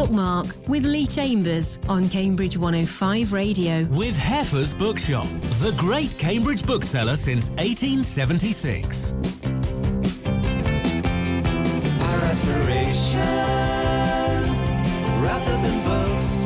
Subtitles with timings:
[0.00, 3.84] Bookmark with Lee Chambers on Cambridge 105 Radio.
[3.90, 5.26] With Heffer's Bookshop,
[5.60, 9.12] the great Cambridge bookseller since 1876.
[12.00, 13.20] Our aspirations
[15.20, 16.44] wrapped up in books.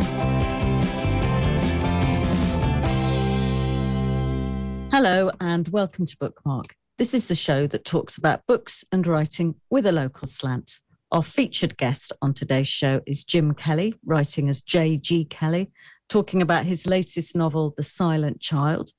[4.91, 6.75] Hello, and welcome to Bookmark.
[6.99, 10.81] This is the show that talks about books and writing with a local slant.
[11.15, 15.27] Our featured guest on today's show is Jim Kelly, writing as J.G.
[15.27, 15.71] Kelly,
[16.09, 18.91] talking about his latest novel, The Silent Child.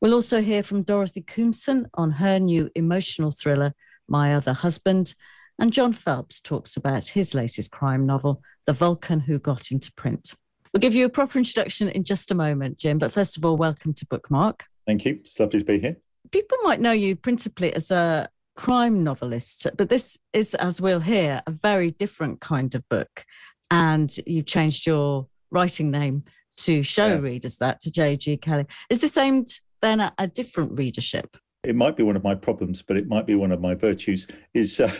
[0.00, 3.74] We'll also hear from Dorothy Koomson on her new emotional thriller,
[4.06, 5.16] My Other Husband.
[5.58, 10.32] And John Phelps talks about his latest crime novel, The Vulcan Who Got Into Print.
[10.72, 13.56] We'll give you a proper introduction in just a moment, Jim, but first of all,
[13.56, 14.64] welcome to Bookmark.
[14.86, 15.18] Thank you.
[15.22, 15.96] It's lovely to be here.
[16.30, 21.42] People might know you principally as a crime novelist, but this is, as we'll hear,
[21.46, 23.24] a very different kind of book.
[23.70, 26.24] And you've changed your writing name
[26.58, 27.18] to show Yeah.
[27.18, 28.36] readers that to J.G.
[28.38, 28.66] Kelly.
[28.90, 31.36] Is this aimed then at a different readership?
[31.64, 34.26] It might be one of my problems, but it might be one of my virtues.
[34.52, 34.92] Is uh,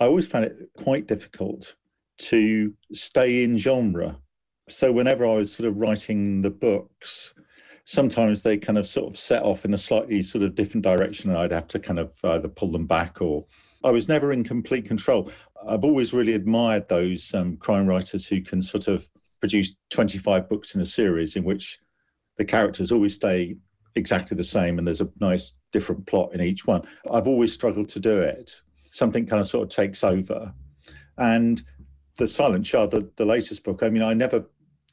[0.00, 1.76] I always found it quite difficult
[2.18, 4.18] to stay in genre.
[4.68, 7.34] So whenever I was sort of writing the books,
[7.88, 11.30] sometimes they kind of sort of set off in a slightly sort of different direction,
[11.30, 13.46] and I'd have to kind of either pull them back or.
[13.82, 15.30] I was never in complete control.
[15.66, 19.08] I've always really admired those um, crime writers who can sort of
[19.40, 21.78] produce 25 books in a series in which
[22.36, 23.56] the characters always stay
[23.94, 26.82] exactly the same and there's a nice different plot in each one.
[27.10, 28.60] I've always struggled to do it.
[28.90, 30.52] Something kind of sort of takes over.
[31.16, 31.62] And
[32.16, 34.44] The Silent Child, the, the latest book, I mean, I never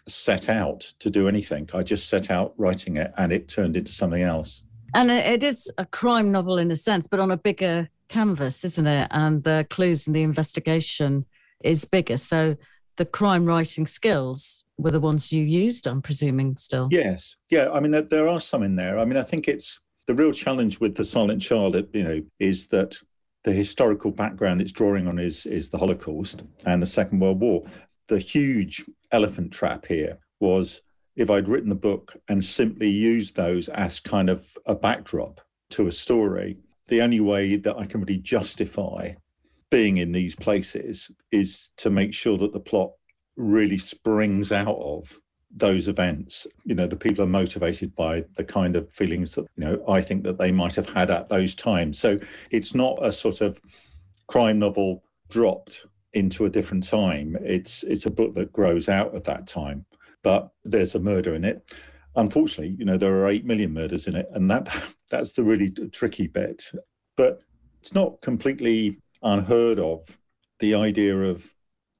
[0.07, 1.69] set out to do anything.
[1.73, 4.63] I just set out writing it and it turned into something else.
[4.93, 8.87] And it is a crime novel in a sense, but on a bigger canvas, isn't
[8.87, 9.07] it?
[9.11, 11.25] And the clues and the investigation
[11.63, 12.17] is bigger.
[12.17, 12.55] So
[12.97, 16.87] the crime writing skills were the ones you used, I'm presuming, still.
[16.91, 17.35] Yes.
[17.49, 17.71] Yeah.
[17.71, 18.99] I mean, there, there are some in there.
[18.99, 22.67] I mean, I think it's the real challenge with The Silent Child, you know, is
[22.67, 22.95] that
[23.43, 27.63] the historical background it's drawing on is, is the Holocaust and the Second World War.
[28.07, 30.81] The huge elephant trap here was
[31.15, 35.87] if I'd written the book and simply used those as kind of a backdrop to
[35.87, 36.57] a story,
[36.87, 39.13] the only way that I can really justify
[39.71, 42.91] being in these places is to make sure that the plot
[43.35, 45.19] really springs out of
[45.51, 46.45] those events.
[46.65, 50.01] You know, the people are motivated by the kind of feelings that, you know, I
[50.01, 51.97] think that they might have had at those times.
[51.97, 52.19] So
[52.51, 53.59] it's not a sort of
[54.27, 57.37] crime novel dropped into a different time.
[57.41, 59.85] It's it's a book that grows out of that time.
[60.23, 61.69] But there's a murder in it.
[62.15, 64.73] Unfortunately, you know, there are eight million murders in it, and that
[65.11, 66.71] that's the really tricky bit.
[67.15, 67.41] But
[67.79, 70.17] it's not completely unheard of
[70.59, 71.53] the idea of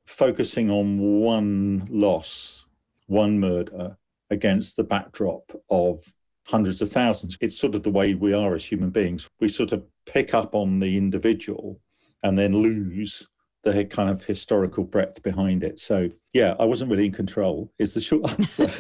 [0.08, 2.66] focusing on one loss,
[3.08, 3.98] one murder
[4.30, 6.12] against the backdrop of
[6.48, 7.38] hundreds of thousands.
[7.42, 9.30] It's sort of the way we are as human beings.
[9.40, 11.80] We sort of pick up on the individual
[12.24, 13.28] and then lose
[13.66, 15.80] the kind of historical breadth behind it.
[15.80, 18.72] So, yeah, I wasn't really in control, is the short answer.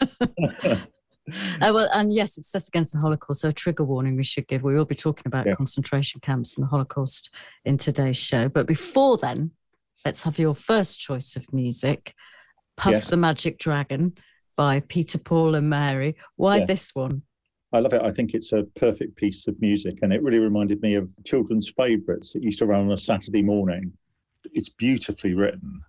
[0.47, 0.77] Uh,
[1.73, 3.41] well, and yes, it's set against the Holocaust.
[3.41, 4.61] So, a trigger warning we should give.
[4.63, 5.53] We will be talking about Yeah.
[5.53, 7.33] concentration camps and the Holocaust
[7.65, 8.47] in today's show.
[8.47, 9.51] But before then,
[10.05, 12.13] let's have your first choice of music
[12.77, 13.07] Puff Yes.
[13.09, 14.13] the Magic Dragon
[14.55, 16.15] by Peter, Paul, and Mary.
[16.35, 16.65] Why Yeah.
[16.65, 17.23] this one?
[17.73, 18.01] I love it.
[18.03, 21.69] I think it's a perfect piece of music, and it really reminded me of children's
[21.75, 23.91] favourites that used to run on a Saturday morning.
[24.53, 25.81] It's beautifully written.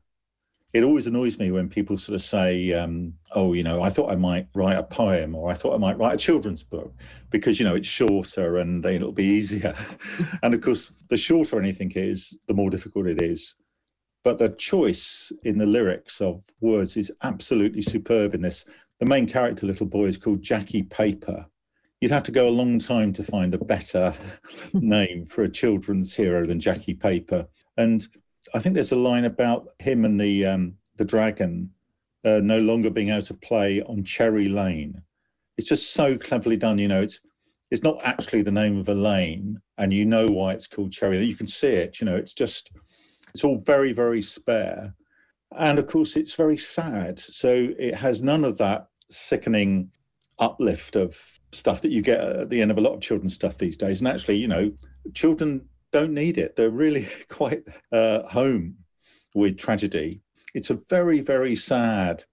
[0.73, 4.11] It always annoys me when people sort of say, um, "Oh, you know, I thought
[4.11, 6.93] I might write a poem, or I thought I might write a children's book,"
[7.31, 9.75] because you know it's shorter and then it'll be easier.
[10.43, 13.55] and of course, the shorter anything is, the more difficult it is.
[14.27, 18.65] But the choice in the lyrics of words is absolutely superb in this.
[18.99, 21.47] The main character, little boy, is called Jackie Paper.
[22.01, 24.15] You'd have to go a long time to find a better
[24.73, 27.47] name for a children's hero than Jackie Paper.
[27.77, 28.07] And
[28.55, 31.71] I think there's a line about him and the um, the dragon
[32.25, 35.03] uh, no longer being able to play on Cherry Lane.
[35.57, 36.79] It's just so cleverly done.
[36.79, 37.21] You know, it's
[37.71, 41.25] it's not actually the name of a lane, and you know why it's called Cherry.
[41.25, 42.01] You can see it.
[42.01, 42.71] You know, it's just
[43.29, 44.95] it's all very very spare,
[45.57, 47.19] and of course it's very sad.
[47.19, 49.91] So it has none of that sickening
[50.39, 53.57] uplift of stuff that you get at the end of a lot of children's stuff
[53.57, 54.01] these days.
[54.01, 54.73] And actually, you know,
[55.15, 56.57] children don't need it.
[56.57, 58.77] They're really quite uh, home
[59.35, 60.21] with tragedy.
[60.55, 62.25] It's a very, very sad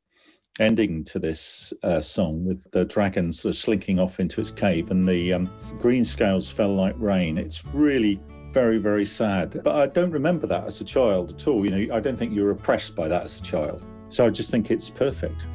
[0.59, 4.91] ending to this uh, song with the dragon sort of slinking off into its cave
[4.91, 5.49] and the um,
[5.79, 7.37] green scales fell like rain.
[7.37, 8.19] It's really
[8.51, 9.61] very, very sad.
[9.63, 11.65] But I don't remember that as a child at all.
[11.65, 13.85] You know, I don't think you were oppressed by that as a child.
[14.09, 15.47] So I just think it's perfect.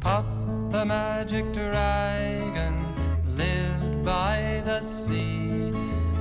[0.00, 0.26] Puff
[0.70, 2.74] the magic dragon
[3.36, 5.35] lived by the sea.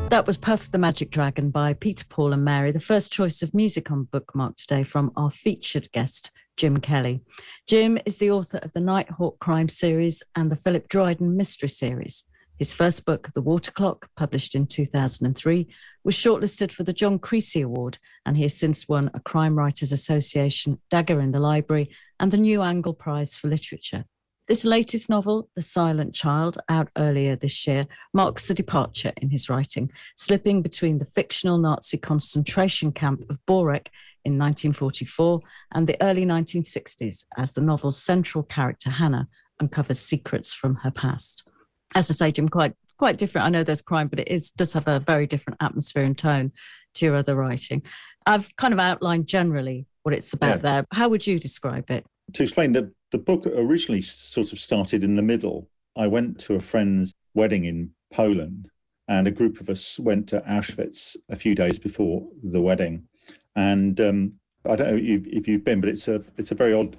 [0.09, 3.53] That was Puff the Magic Dragon by Peter, Paul, and Mary, the first choice of
[3.53, 7.21] music on Bookmark today from our featured guest, Jim Kelly.
[7.67, 12.23] Jim is the author of the Nighthawk Crime series and the Philip Dryden Mystery series.
[12.59, 15.67] His first book, The Water Clock, published in 2003,
[16.05, 19.91] was shortlisted for the John Creasey Award, and he has since won a Crime Writers
[19.91, 24.05] Association Dagger in the Library and the New Angle Prize for Literature.
[24.47, 29.49] This latest novel, The Silent Child, out earlier this year, marks a departure in his
[29.49, 33.87] writing, slipping between the fictional Nazi concentration camp of Borek
[34.23, 35.39] in 1944
[35.73, 39.27] and the early 1960s as the novel's central character, Hannah,
[39.59, 41.49] uncovers secrets from her past.
[41.95, 43.45] As I say, Jim, quite quite different.
[43.45, 46.51] I know there's crime, but it is does have a very different atmosphere and tone
[46.93, 47.81] to your other writing.
[48.25, 50.71] I've kind of outlined generally what it's about Yeah.
[50.81, 50.85] there.
[50.93, 52.05] How would you describe it?
[52.33, 55.69] To explain the the book originally sort of started in the middle.
[55.95, 58.69] I went to a friend's wedding in Poland,
[59.07, 63.07] and a group of us went to Auschwitz a few days before the wedding.
[63.55, 64.33] And um,
[64.65, 66.97] I don't know if you've, been, but it's a it's a very odd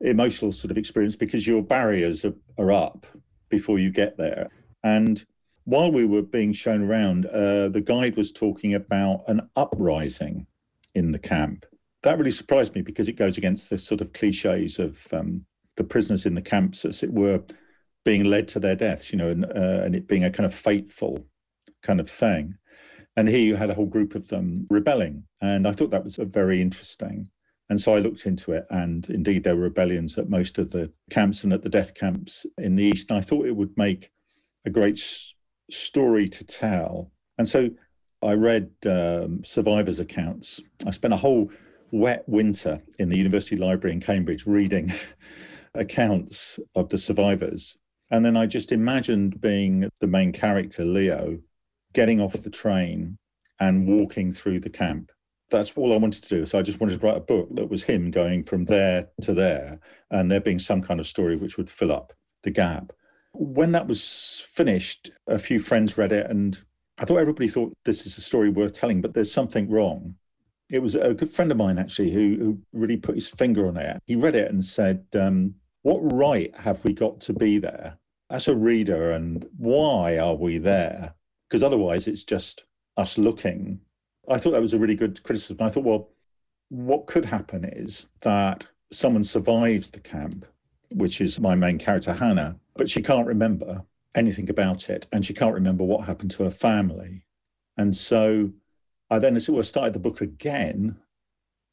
[0.00, 3.06] emotional sort of experience because your barriers are, are up
[3.48, 4.48] before you get there.
[4.82, 5.24] And
[5.64, 10.46] while we were being shown around, uh, the guide was talking about an uprising
[10.94, 11.66] in the camp
[12.02, 15.44] that really surprised me because it goes against the sort of cliches of um,
[15.76, 17.42] the prisoners in the camps, as it were,
[18.04, 20.54] being led to their deaths, you know, and, uh, and it being a kind of
[20.54, 21.26] fateful
[21.82, 22.56] kind of thing.
[23.16, 25.24] And here you had a whole group of them rebelling.
[25.40, 27.28] And I thought that was very interesting.
[27.68, 30.92] And so I looked into it, and indeed, there were rebellions at most of the
[31.10, 33.10] camps and at the death camps in the East.
[33.10, 34.10] And I thought it would make
[34.66, 35.34] a great s-
[35.70, 37.12] story to tell.
[37.38, 37.70] And so
[38.20, 40.60] I read um, survivors' accounts.
[40.86, 41.50] I spent a whole
[41.92, 44.92] wet winter in the University Library in Cambridge reading
[45.74, 47.76] accounts of the survivors.
[48.10, 51.38] And then I just imagined being the main character, Leo,
[51.92, 53.18] getting off the train
[53.60, 55.12] and walking through the camp.
[55.50, 56.46] That's all I wanted to do.
[56.46, 59.34] So I just wanted to write a book that was him going from there to
[59.34, 59.78] there
[60.10, 62.92] and there being some kind of story which would fill up the gap.
[63.34, 66.58] When that was finished, a few friends read it and
[66.98, 70.16] I thought everybody thought this is a story worth telling, but there's something wrong
[70.72, 73.76] it was a good friend of mine actually who, who really put his finger on
[73.76, 74.02] it.
[74.06, 77.98] He read it and said, um, What right have we got to be there
[78.30, 81.14] as a reader and why are we there?
[81.46, 82.64] Because otherwise it's just
[82.96, 83.80] us looking.
[84.30, 85.58] I thought that was a really good criticism.
[85.60, 86.08] I thought, well,
[86.70, 90.46] what could happen is that someone survives the camp,
[90.94, 93.84] which is my main character, Hannah, but she can't remember
[94.14, 97.26] anything about it and she can't remember what happened to her family.
[97.76, 98.52] And so
[99.12, 100.96] I then, as it were, started the book again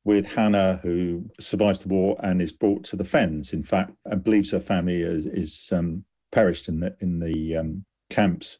[0.03, 3.53] with Hannah, who survives the war and is brought to the Fens.
[3.53, 6.03] In fact, and believes her family is, is um,
[6.33, 8.57] perished in the in the um, camps.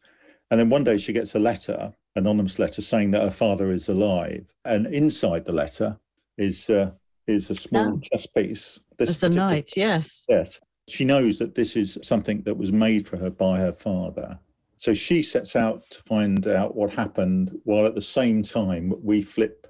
[0.50, 3.90] And then one day she gets a letter, anonymous letter, saying that her father is
[3.90, 4.46] alive.
[4.64, 6.00] And inside the letter
[6.38, 6.92] is uh,
[7.28, 8.00] is a small Oh.
[8.02, 8.80] chess piece.
[8.98, 10.24] This As a particular- knight, yes.
[10.30, 10.62] Yes.
[10.88, 14.40] She knows that this is something that was made for her by her father.
[14.80, 19.22] So she sets out to find out what happened, while at the same time we
[19.22, 19.68] flip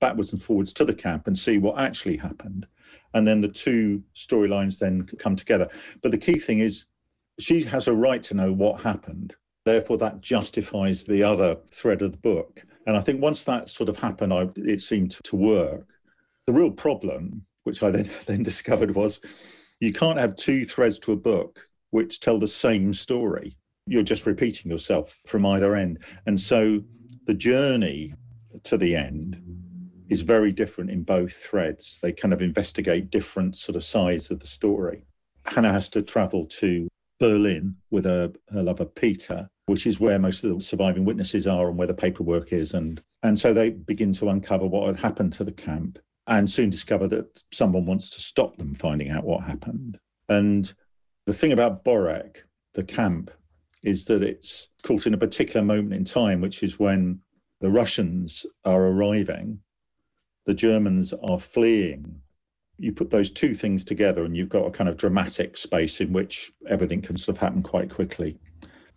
[0.00, 2.68] backwards and forwards to the camp and see what actually happened.
[3.14, 5.68] And then the two storylines then come together.
[6.02, 6.84] But the key thing is
[7.40, 9.34] she has a right to know what happened.
[9.64, 12.64] Therefore, that justifies the other thread of the book.
[12.86, 15.88] And I think once that sort of happened, I, it seemed to work.
[16.46, 19.20] The real problem, which I then, then discovered, was
[19.80, 23.56] you can't have two threads to a book which tell the same story.
[23.86, 25.98] You're just repeating yourself from either end.
[26.26, 26.82] And so
[27.26, 28.14] the journey
[28.62, 29.40] to the end
[30.08, 31.98] is very different in both threads.
[32.02, 35.06] They kind of investigate different sort of sides of the story.
[35.46, 36.88] Hannah has to travel to
[37.20, 41.68] Berlin with her, her lover Peter, which is where most of the surviving witnesses are
[41.68, 42.74] and where the paperwork is.
[42.74, 46.70] And, and so they begin to uncover what had happened to the camp and soon
[46.70, 49.98] discover that someone wants to stop them finding out what happened.
[50.28, 50.72] And
[51.26, 52.36] the thing about Borek,
[52.72, 53.30] the camp,
[53.84, 57.20] is that it's caught in a particular moment in time, which is when
[57.60, 59.60] the Russians are arriving,
[60.46, 62.20] the Germans are fleeing.
[62.78, 66.12] You put those two things together, and you've got a kind of dramatic space in
[66.12, 68.38] which everything can sort of happen quite quickly.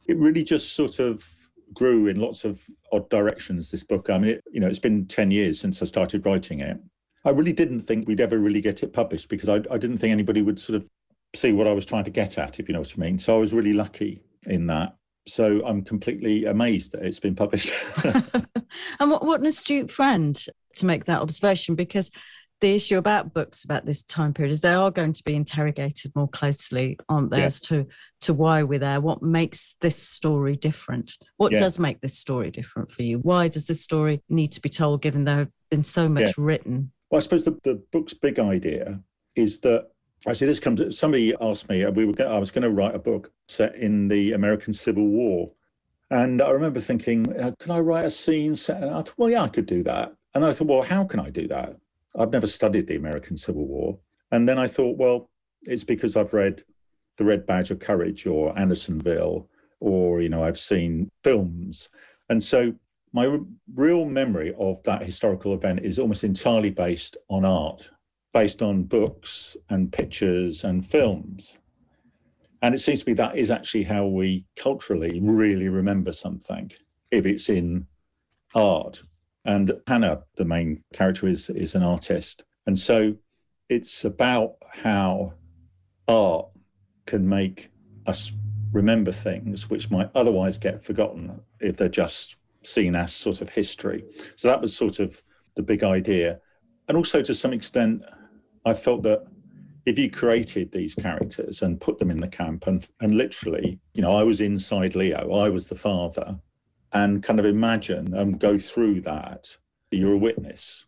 [0.08, 1.30] It really just sort of
[1.74, 2.64] grew in lots of
[2.94, 3.70] odd directions.
[3.70, 6.62] This book, I mean, it, you know, it's been ten years since I started writing
[6.62, 6.80] it.
[7.26, 10.14] I really didn't think we'd ever really get it published because I, I didn't think
[10.14, 10.88] anybody would sort of
[11.36, 13.20] see what I was trying to get at, if you know what I mean.
[13.20, 14.96] So I was really lucky in that.
[15.28, 17.72] So I'm completely amazed that it's been published.
[18.06, 20.40] and what, what an astute friend
[20.78, 22.12] to make that observation because
[22.60, 26.12] the issue about books about this time period is they are going to be interrogated
[26.16, 27.46] more closely, aren't they, Yeah.
[27.46, 27.86] as to
[28.22, 31.60] to why we're there, what makes this story different, what Yeah.
[31.60, 33.20] does make this story different for you?
[33.20, 36.92] Why does this story need to be told, given there have been so much written?
[37.12, 39.04] Well, I suppose the, the book's big idea
[39.36, 39.90] is that
[40.26, 40.98] actually this comes.
[40.98, 41.84] Somebody asked me.
[41.84, 42.28] uh, We were.
[42.28, 45.50] I was going to write a book set in the American Civil War,
[46.10, 48.82] and I remember thinking, uh, can I write a scene set?
[48.82, 50.14] And I thought, well, yeah, I could do that.
[50.34, 51.76] And I thought, well, how can I do that?
[52.18, 54.00] I've never studied the American Civil War,
[54.32, 55.30] and then I thought, well,
[55.64, 56.64] it's because I've read
[57.18, 59.48] The Red Badge of Courage or Andersonville,
[59.80, 61.90] or you know, I've seen films,
[62.30, 62.74] and so
[63.14, 63.40] my
[63.74, 67.90] real memory of that historical event is almost entirely based on art,
[68.38, 71.58] based on books and pictures and films.
[72.62, 76.72] And it seems to me that is actually how we culturally really remember something,
[77.10, 77.88] if it's in
[78.54, 79.02] art.
[79.46, 82.46] And Hannah, the main character, is, is an artist.
[82.68, 83.16] And so
[83.70, 85.34] it's about how
[86.08, 86.46] art
[87.08, 87.72] can make
[88.06, 88.32] us
[88.72, 94.06] remember things which might otherwise get forgotten if they're just seen as sort of history.
[94.36, 95.20] So that was sort of
[95.56, 96.40] the big idea.
[96.88, 98.04] And also, to some extent,
[98.68, 99.26] I felt that
[99.86, 104.02] if you created these characters and put them in the camp and, and literally, you
[104.02, 106.38] know, I was inside Leo, I was the father,
[106.92, 109.56] and kind of imagine and go through that,
[109.90, 110.86] you're a witness.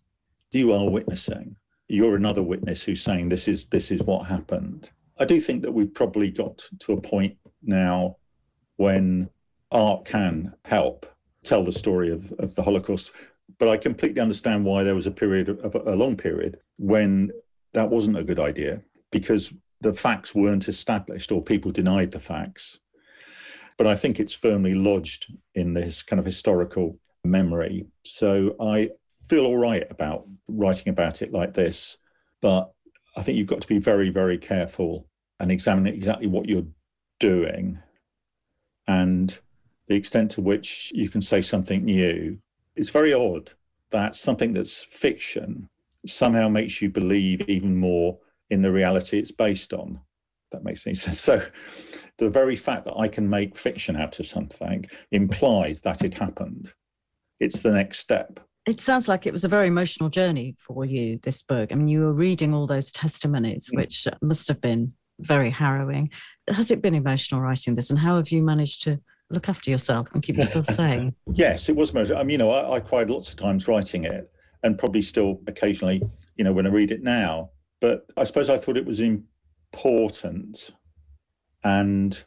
[0.51, 1.55] You are witnessing.
[1.87, 4.89] You're another witness who's saying this is this is what happened.
[5.17, 8.17] I do think that we've probably got to a point now
[8.75, 9.29] when
[9.71, 11.05] art can help
[11.43, 13.11] tell the story of, of the Holocaust.
[13.57, 17.31] But I completely understand why there was a period of a long period when
[17.73, 22.79] that wasn't a good idea because the facts weren't established or people denied the facts.
[23.77, 27.85] But I think it's firmly lodged in this kind of historical memory.
[28.03, 28.89] So I
[29.29, 31.97] feel all right about writing about it like this.
[32.41, 32.71] But
[33.15, 35.07] I think you've got to be very, very careful
[35.39, 36.67] and examine exactly what you're
[37.19, 37.79] doing
[38.87, 39.39] and
[39.87, 42.37] the extent to which you can say something new.
[42.75, 43.51] It's very odd
[43.91, 45.69] that something that's fiction
[46.05, 48.17] somehow makes you believe even more
[48.49, 49.99] in the reality it's based on.
[50.51, 51.19] That makes any sense.
[51.29, 51.41] So
[52.17, 56.73] the very fact that I can make fiction out of something implies that it happened.
[57.39, 58.39] It's the next step.
[58.67, 61.71] It sounds like it was a very emotional journey for you, this book.
[61.71, 63.77] I mean, you were reading all those testimonies, Mm.
[63.77, 66.09] which must have been very harrowing.
[66.49, 67.89] Has it been emotional writing this?
[67.89, 71.15] And how have you managed to look after yourself and keep yourself sane?
[71.33, 72.17] Yes, it was Emotional.
[72.19, 74.29] I mean, you know, I, I cried lots of times writing it,
[74.63, 76.01] and probably still occasionally,
[76.35, 77.51] you know, when I read it now.
[77.81, 80.71] But I suppose I thought it was important,
[81.63, 82.23] and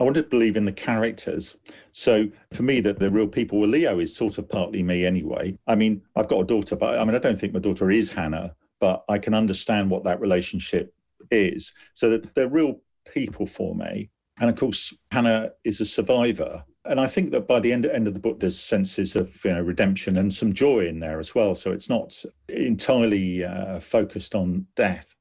[0.00, 1.56] I wanted to believe in the characters.
[1.90, 5.58] So for me, that the real people were Leo is sort of partly me anyway.
[5.66, 8.10] I mean, I've got a daughter, but I mean, I don't think my daughter is
[8.10, 10.94] Hannah, but I can understand what that relationship
[11.30, 11.72] is.
[11.94, 12.80] So that they're real
[13.12, 14.10] people for me.
[14.40, 16.64] And of course, Hannah is a survivor.
[16.84, 19.52] And I think that by the end, end of the book, there's senses of you
[19.52, 21.54] know, redemption and some joy in there as well.
[21.54, 25.14] So it's not entirely uh, focused on death.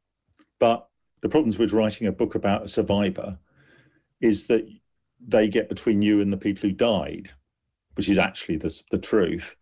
[0.59, 0.87] But
[1.21, 3.37] the problems with writing a book about a survivor
[4.21, 4.67] is that
[5.27, 7.29] they get between you and the people who died,
[7.95, 9.55] which is actually the, the truth.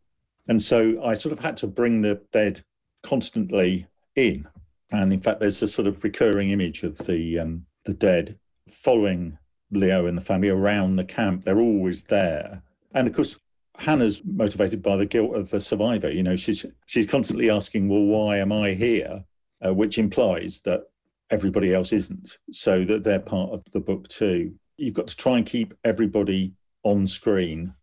[0.48, 2.64] And so I sort of had to bring the dead
[3.04, 4.48] constantly in.
[4.92, 8.38] And in fact, there's a sort of recurring image of the um, the dead
[8.68, 9.38] following
[9.72, 11.46] Leo and the family around the camp.
[11.46, 12.64] They're always there.
[12.94, 13.40] And of course,
[13.78, 16.12] Hannah's motivated by the guilt of the survivor.
[16.12, 19.24] You know, she's she's constantly asking, "Well, why am I here?"
[19.66, 20.84] Uh, which implies that
[21.30, 22.38] everybody else isn't.
[22.52, 24.54] So that they're part of the book too.
[24.78, 27.74] You've got to try and keep everybody on screen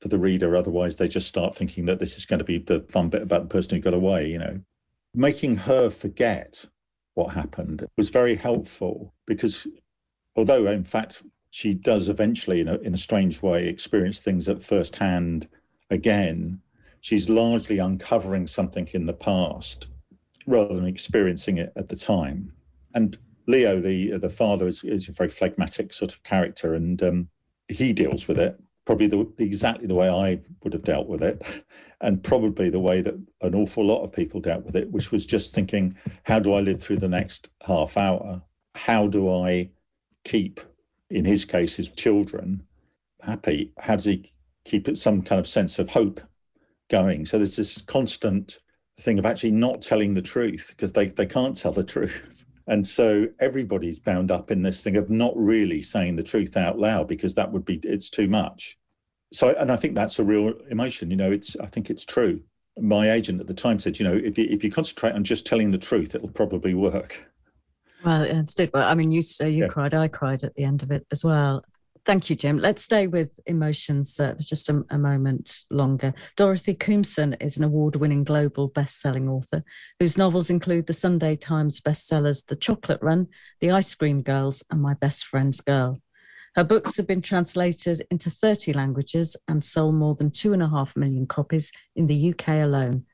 [0.00, 0.56] for the reader.
[0.56, 3.42] Otherwise, they just start thinking that this is going to be the fun bit about
[3.42, 4.28] the person who got away.
[4.28, 4.60] You know,
[5.14, 6.66] making her forget
[7.14, 9.66] what happened was very helpful because
[10.36, 14.62] although in fact she does eventually in a, in a strange way experience things at
[14.62, 15.48] first hand
[15.90, 16.60] again
[17.00, 19.88] she's largely uncovering something in the past
[20.46, 22.52] rather than experiencing it at the time.
[22.94, 27.28] And leo the the father is, is a very phlegmatic sort of character and um,
[27.68, 31.42] he deals with it probably the, exactly the way i would have dealt with it
[32.00, 35.26] and probably the way that an awful lot of people dealt with it which was
[35.26, 38.40] just thinking how do i live through the next half hour?
[38.76, 39.68] How do i
[40.24, 40.60] keep,
[41.08, 42.62] in his case, his children
[43.22, 43.72] happy?
[43.78, 44.32] How does he
[44.64, 46.20] keep some kind of sense of hope
[46.88, 47.26] going?
[47.26, 48.58] So there's this constant
[48.98, 52.44] thing of actually not telling the truth because they, they can't tell the truth.
[52.66, 56.78] And so everybody's bound up in this thing of not really saying the truth out
[56.78, 58.78] loud because that would be, it's too much.
[59.32, 62.40] So, and I think that's a real emotion, you know, it's, I think it's true.
[62.80, 65.46] my agent at the time said, you know, if you, if you concentrate on just
[65.46, 67.26] telling the truth, it'll probably work.
[68.04, 68.44] Well.
[68.74, 69.68] Well, I mean, you say you Yeah.
[69.68, 69.94] cried.
[69.94, 71.64] I cried at the end of it as well.
[72.06, 72.58] Thank you, Jim.
[72.58, 76.14] Let's stay with emotions uh, for just a, a moment longer.
[76.36, 79.62] Dorothy Koomson is an award winning global best selling author
[79.98, 83.28] whose novels include the Sunday Times bestsellers The Chocolate Run,
[83.60, 86.00] The Ice Cream Girls, and My Best Friend's Girl.
[86.56, 90.68] Her books have been translated into 30 languages and sold more than two and a
[90.68, 93.04] half million copies in the UK alone.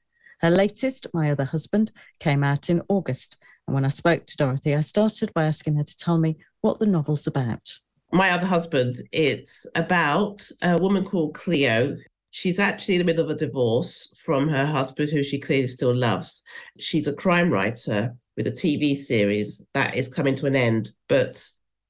[0.41, 1.91] Her latest, My Other Husband,
[2.21, 3.37] came out in August.
[3.67, 6.79] And when I spoke to Dorothy, I started by asking her to tell me what
[6.79, 7.73] the novel's about.
[8.13, 11.97] My Other Husband, it's about a woman called Cleo.
[12.31, 15.95] She's actually in the middle of a divorce from her husband, who she clearly still
[15.95, 16.43] loves.
[16.79, 20.93] She's a crime writer with a TV series that is coming to an end.
[21.09, 21.45] But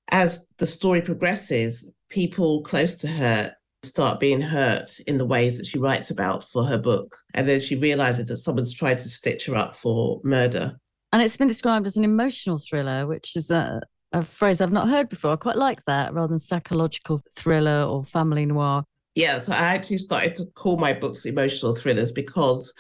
[0.08, 5.66] as the story progresses, people close to her start being hurt in the ways that
[5.66, 7.16] she writes about for her book.
[7.34, 10.78] And then she realizes that someone's tried to stitch her up for murder.
[11.16, 13.80] And it's been described as an emotional thriller, which is a,
[14.12, 15.32] a phrase I've not heard before.
[15.32, 18.84] I quite like that rather than psychological thriller or family noir.
[19.14, 22.70] Yeah, so I actually started to call my books emotional thrillers because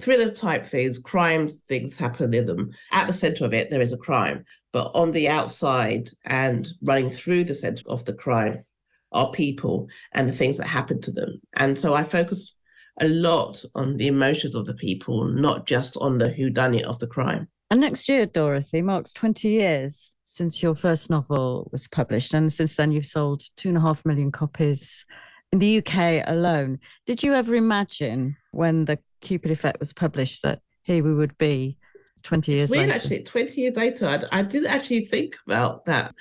[0.00, 2.72] thriller type things, crimes, things happen in them.
[2.90, 7.10] At the center of it, there is a crime, but on the outside and running
[7.10, 8.64] through the center of the crime
[9.12, 11.40] are people and the things that happen to them.
[11.52, 12.56] And so I focus
[13.00, 17.06] a lot on the emotions of the people, not just on the whodunit of the
[17.06, 17.46] crime.
[17.70, 22.34] And next year, Dorothy, marks 20 years since your first novel was published.
[22.34, 25.04] And since then, you've sold two and a half million copies
[25.52, 26.78] in the UK alone.
[27.06, 31.78] Did you ever imagine when the Cupid Effect was published that here we would be
[32.24, 33.00] 20 years It's weird, later?
[33.00, 33.22] actually.
[33.22, 36.14] 20 years later, I, I didn't actually think about that.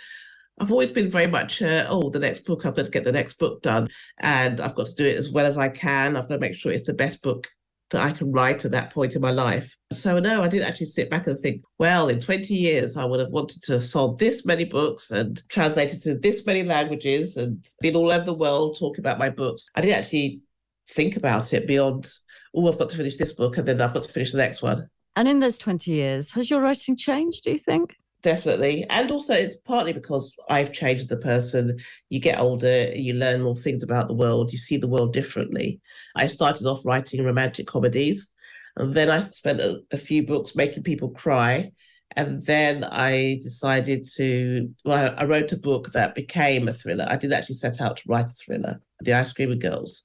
[0.60, 3.12] I've always been very much, uh, oh, the next book, I've got to get the
[3.12, 3.88] next book done.
[4.20, 6.16] And I've got to do it as well as I can.
[6.16, 7.48] I've got to make sure it's the best book
[7.92, 9.76] that I can write at that point in my life.
[9.92, 13.20] So, no, I didn't actually sit back and think, well, in 20 years, I would
[13.20, 17.68] have wanted to have sold this many books and translated to this many languages and
[17.82, 19.68] been all over the world talking about my books.
[19.76, 20.42] I didn't actually
[20.90, 22.12] think about it beyond,
[22.56, 24.62] oh, I've got to finish this book and then I've got to finish the next
[24.62, 24.90] one.
[25.16, 27.96] And in those 20 years, has your writing changed, do you think?
[28.24, 28.86] Definitely.
[28.90, 31.78] And also it's partly because i've changed the person.
[32.10, 35.80] You get older you learn more things about the world you see the world differently.
[36.16, 38.30] I started off writing romantic comedies
[38.76, 41.72] and then i spent a, a few books making people cry
[42.16, 47.06] and then i decided to well i wrote a book that became a thriller.
[47.08, 50.04] I didn't actually set out to write a thriller the ice cream girls.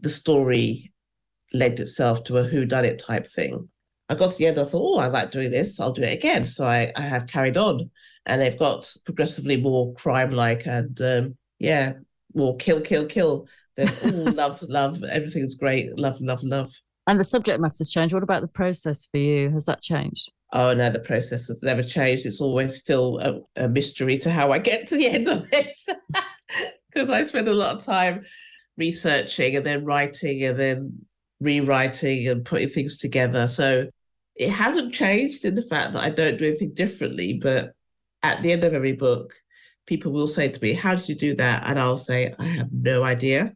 [0.00, 0.92] The story
[1.52, 3.68] lent itself to a who done it type thing
[4.10, 6.12] I got to the end, I thought, oh, I like doing this, I'll do it
[6.12, 6.44] again.
[6.44, 7.90] So I, I have carried on.
[8.26, 11.94] And they've got progressively more crime like and um, yeah,
[12.34, 13.46] more kill, kill, kill.
[13.76, 15.96] Then oh, love, love, everything's great.
[15.96, 16.72] Love, love, love.
[17.06, 18.12] And the subject matter's changed.
[18.12, 19.50] What about the process for you?
[19.50, 20.32] Has that changed?
[20.52, 22.26] Oh no, the process has never changed.
[22.26, 25.78] It's always still a, a mystery to how I get to the end of it.
[26.92, 28.24] Because I spend a lot of time
[28.76, 31.06] researching and then writing and then
[31.38, 33.46] rewriting and putting things together.
[33.46, 33.86] So
[34.40, 37.34] it hasn't changed in the fact that I don't do anything differently.
[37.34, 37.74] But
[38.22, 39.34] at the end of every book,
[39.86, 41.64] people will say to me, How did you do that?
[41.66, 43.54] And I'll say, I have no idea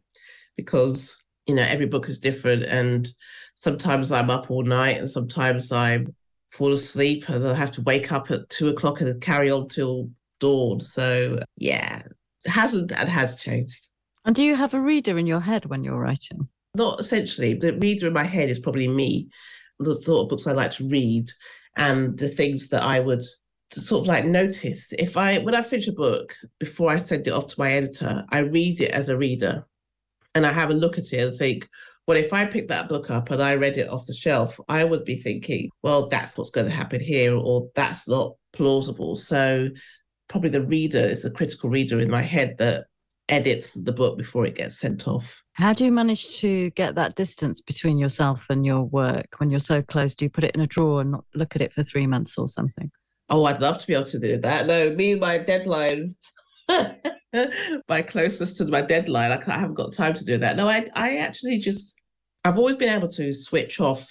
[0.55, 1.17] because,
[1.47, 2.63] you know, every book is different.
[2.63, 3.09] And
[3.55, 6.05] sometimes I'm up all night and sometimes I
[6.51, 10.11] fall asleep and I have to wake up at two o'clock and carry on till
[10.39, 10.81] dawn.
[10.81, 12.03] So yeah,
[12.45, 13.89] it hasn't and has changed.
[14.23, 16.47] And do you have a reader in your head when you're writing?
[16.75, 17.55] Not essentially.
[17.55, 19.29] The reader in my head is probably me,
[19.79, 21.29] the sort of books I like to read
[21.77, 23.23] and the things that I would
[23.73, 24.93] sort of like notice.
[24.97, 28.23] If I, when I finish a book, before I send it off to my editor,
[28.29, 29.65] I read it as a reader
[30.33, 31.67] and I have a look at it and think,
[32.07, 34.83] well, if I picked that book up and I read it off the shelf, I
[34.83, 39.15] would be thinking, well, that's what's going to happen here, or that's not plausible.
[39.15, 39.69] So
[40.27, 42.85] probably the reader is the critical reader in my head that
[43.29, 45.43] edits the book before it gets sent off.
[45.53, 49.59] How do you manage to get that distance between yourself and your work when you're
[49.59, 50.15] so close?
[50.15, 52.37] Do you put it in a drawer and not look at it for three months
[52.37, 52.91] or something?
[53.29, 54.67] Oh, I'd love to be able to do that.
[54.67, 56.15] No, me my deadline,
[56.69, 60.55] my closest to my deadline, I, can't, I haven't got time to do that.
[60.55, 61.95] No, I, I actually just,
[62.43, 64.07] I've always been able to switch off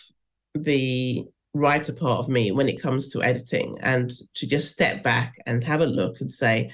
[0.55, 5.35] the writer part of me when it comes to editing and to just step back
[5.47, 6.73] and have a look and say,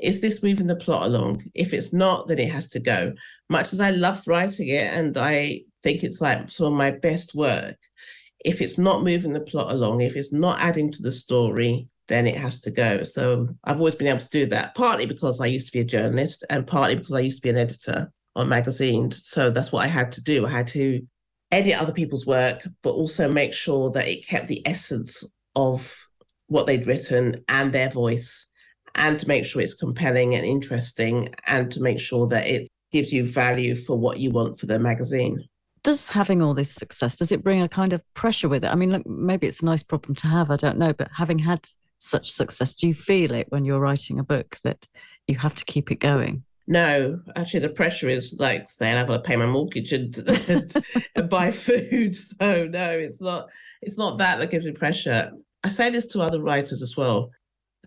[0.00, 1.44] is this moving the plot along?
[1.54, 3.14] If it's not, then it has to go.
[3.48, 7.34] Much as I loved writing it and I think it's like some of my best
[7.34, 7.76] work,
[8.44, 12.26] if it's not moving the plot along, if it's not adding to the story, then
[12.26, 13.04] it has to go.
[13.04, 15.84] So I've always been able to do that, partly because I used to be a
[15.84, 19.26] journalist and partly because I used to be an editor on magazines.
[19.26, 20.44] So that's what I had to do.
[20.44, 21.00] I had to
[21.50, 25.24] edit other people's work, but also make sure that it kept the essence
[25.56, 25.96] of
[26.48, 28.48] what they'd written and their voice,
[28.94, 33.12] and to make sure it's compelling and interesting, and to make sure that it gives
[33.12, 35.44] you value for what you want for the magazine.
[35.82, 38.68] Does having all this success, does it bring a kind of pressure with it?
[38.68, 41.38] I mean, look, maybe it's a nice problem to have, I don't know, but having
[41.40, 41.66] had
[41.98, 44.86] such success, do you feel it when you're writing a book that
[45.26, 46.44] you have to keep it going?
[46.66, 50.16] No, actually, the pressure is like saying I've got to pay my mortgage and,
[50.48, 50.74] and,
[51.14, 52.14] and buy food.
[52.24, 53.48] So no, it's not.
[53.82, 55.30] It's not that that gives me pressure.
[55.62, 57.30] I say this to other writers as well.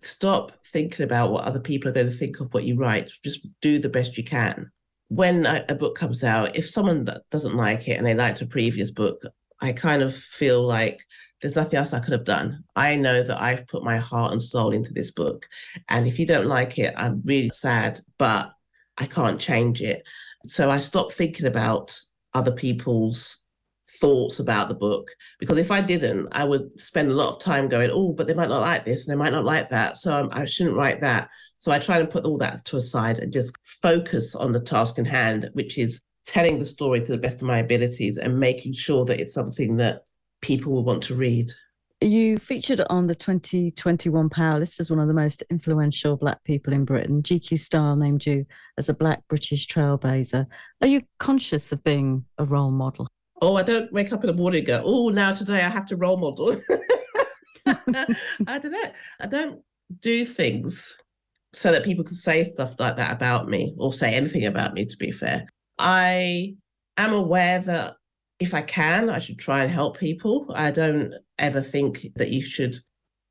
[0.02, 3.12] Stop thinking about what other people are going to think of what you write.
[3.24, 4.72] Just do the best you can.
[5.10, 8.46] When a, a book comes out, if someone doesn't like it and they liked a
[8.46, 9.22] previous book,
[9.62, 11.00] I kind of feel like
[11.42, 12.64] there's nothing else I could have done.
[12.76, 15.48] I know that I've put my heart and soul into this book.
[15.90, 18.02] And if you don't like it, I'm really sad.
[18.18, 18.52] But
[18.98, 20.04] I can't change it.
[20.48, 21.98] So I stopped thinking about
[22.34, 23.44] other people's
[24.00, 27.68] thoughts about the book because if I didn't, I would spend a lot of time
[27.68, 29.98] going, oh, but they might not like this and they might not like that.
[29.98, 31.30] So I'm, I should not write that.
[31.58, 34.60] So I try to put all that to a side and just focus on the
[34.60, 38.40] task in hand, which is telling the story to the best of my abilities and
[38.40, 40.04] making sure that it's something that
[40.42, 41.50] people will want to read.
[42.00, 46.74] You featured on the 2021 Power list as one of the most influential Black people
[46.74, 47.24] in Britain.
[47.24, 48.46] GQ Style named you
[48.78, 50.46] as a Black British trailblazer.
[50.82, 53.08] Are you conscious of being a role model?
[53.42, 55.86] Oh, I don't wake up in the morning and go, oh, now today I have
[55.88, 56.60] to role model.
[57.68, 58.92] I don't know.
[59.20, 59.62] I don't
[60.00, 60.98] do things
[61.54, 64.86] so that people can say stuff like that about me or say anything about me,
[64.86, 65.46] to be fair.
[65.78, 66.56] I
[66.98, 67.96] am aware that
[68.40, 70.52] if I can, I should try and help people.
[70.54, 72.76] I don't ever think that you should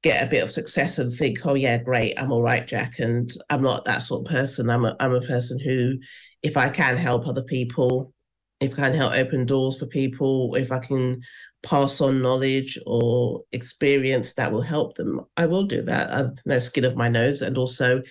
[0.03, 2.99] get a bit of success and think, oh yeah, great, I'm all right, Jack.
[2.99, 4.71] And I'm not that sort of person.
[4.71, 5.99] I'm a I'm a person who,
[6.43, 8.13] if I can help other people,
[8.61, 11.23] if I can help open doors for people, if I can
[11.63, 16.13] pass on knowledge or experience that will help them, I will do that.
[16.13, 17.43] I no skin of my nose.
[17.43, 18.03] And also,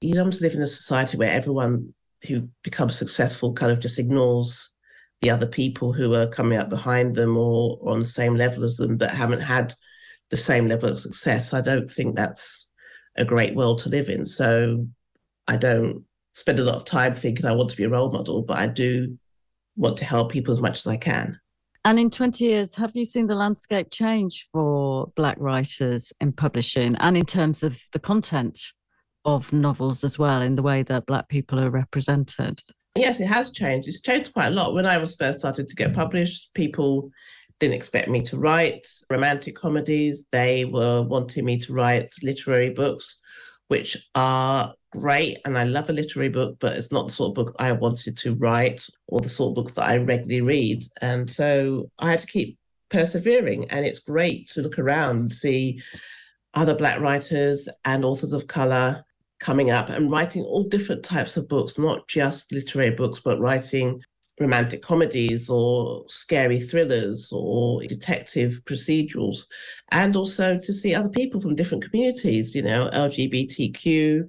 [0.00, 1.94] you don't want to live in a society where everyone
[2.26, 4.70] who becomes successful kind of just ignores
[5.22, 8.76] the other people who are coming up behind them or, on the same level as
[8.76, 9.74] them that haven't had
[10.30, 11.52] the same level of success.
[11.52, 12.68] I don't think that's
[13.16, 14.24] a great world to live in.
[14.24, 14.86] So
[15.48, 18.42] I don't spend a lot of time thinking I want to be a role model,
[18.42, 19.18] but I do
[19.76, 21.38] want to help people as much as I can.
[21.84, 26.94] And in 20 years, have you seen the landscape change for Black writers in publishing
[26.96, 28.60] and in terms of the content
[29.24, 32.62] of novels as well, in the way that Black people are represented?
[32.96, 33.88] Yes, it has changed.
[33.88, 34.74] It's changed quite a lot.
[34.74, 37.10] When I was first started to get published, people
[37.60, 40.26] didn't expect me to write romantic comedies.
[40.32, 43.20] They were wanting me to write literary books,
[43.68, 45.38] which are great.
[45.44, 48.16] And I love a literary book, but it's not the sort of book I wanted
[48.18, 50.84] to write or the sort of books that I regularly read.
[51.00, 53.70] And so I had to keep persevering.
[53.70, 55.82] And it's great to look around see
[56.54, 59.04] other Black writers and authors of color
[59.38, 64.02] coming up and writing all different types of books, not just literary books, but writing
[64.38, 69.44] romantic comedies or scary thrillers or detective procedurals,
[69.92, 74.26] and also to see other people from different communities, you know, LGBTQ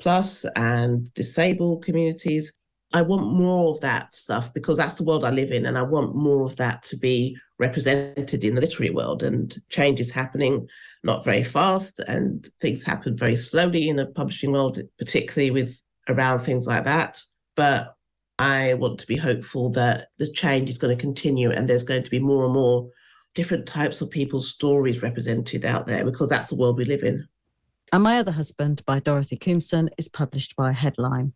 [0.00, 2.52] plus and disabled communities.
[2.92, 5.82] I want more of that stuff because that's the world I live in, and I
[5.82, 9.22] want more of that to be represented in the literary world.
[9.22, 10.68] And change is happening
[11.02, 16.40] not very fast, and things happen very slowly in the publishing world, particularly with around
[16.40, 17.20] things like that.
[17.56, 17.94] But
[18.38, 22.02] I want to be hopeful that the change is going to continue and there's going
[22.02, 22.90] to be more and more
[23.34, 27.26] different types of people's stories represented out there because that's the world we live in.
[27.94, 31.32] And My Other Husband by Dorothy Koomson is published by Headline.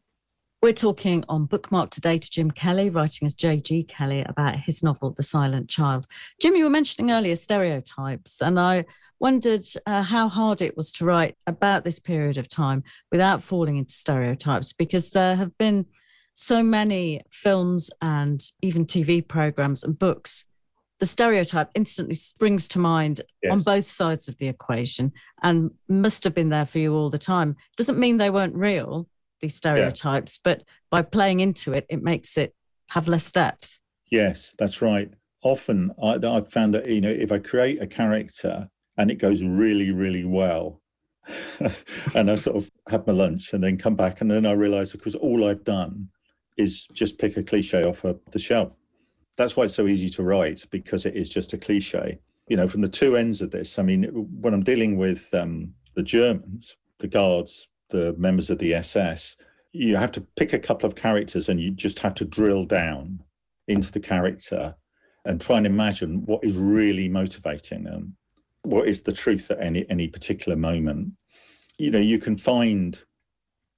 [0.61, 3.85] We're talking on Bookmark today to Jim Kelly, writing as J.G.
[3.85, 6.09] Kelly about his novel, The Silent Child.
[6.43, 8.87] Jim, you were mentioning earlier stereotypes, and I
[9.21, 13.77] wondered uh, how hard it was to write about this period of time without falling
[13.77, 15.87] into stereotypes, because there have been
[16.35, 20.45] so many films and even TV programs and books.
[21.01, 23.53] The stereotype instantly springs to mind yes.
[23.53, 27.19] on both sides of the equation and must have been there for you all the
[27.19, 27.57] time.
[27.77, 29.09] Doesn't mean they weren't real,
[29.41, 30.55] these stereotypes, yeah.
[30.55, 32.55] but by playing into it, it makes it
[32.91, 33.79] have less depth.
[34.11, 35.11] Yes, that's right.
[35.45, 39.45] Often I, I've found that, you know, if I create a character and it goes
[39.45, 40.81] really, really well,
[42.15, 44.93] and I sort of have my lunch and then come back and then I realize,
[44.93, 46.09] because all I've done
[46.57, 48.73] is just pick a cliche off of the shelf.
[49.39, 52.19] That's why it's so easy to write because it is just a cliche.
[52.49, 54.05] You know, from the two ends of this, I mean,
[54.41, 59.37] when I'm dealing with um, the Germans, the guards the members of the SS,
[59.73, 63.23] you have to pick a couple of characters and you just have to drill down
[63.67, 64.75] into the character
[65.25, 68.17] and try and imagine what is really motivating them.
[68.63, 71.13] What is the truth at any any particular moment?
[71.79, 72.99] You know, you can find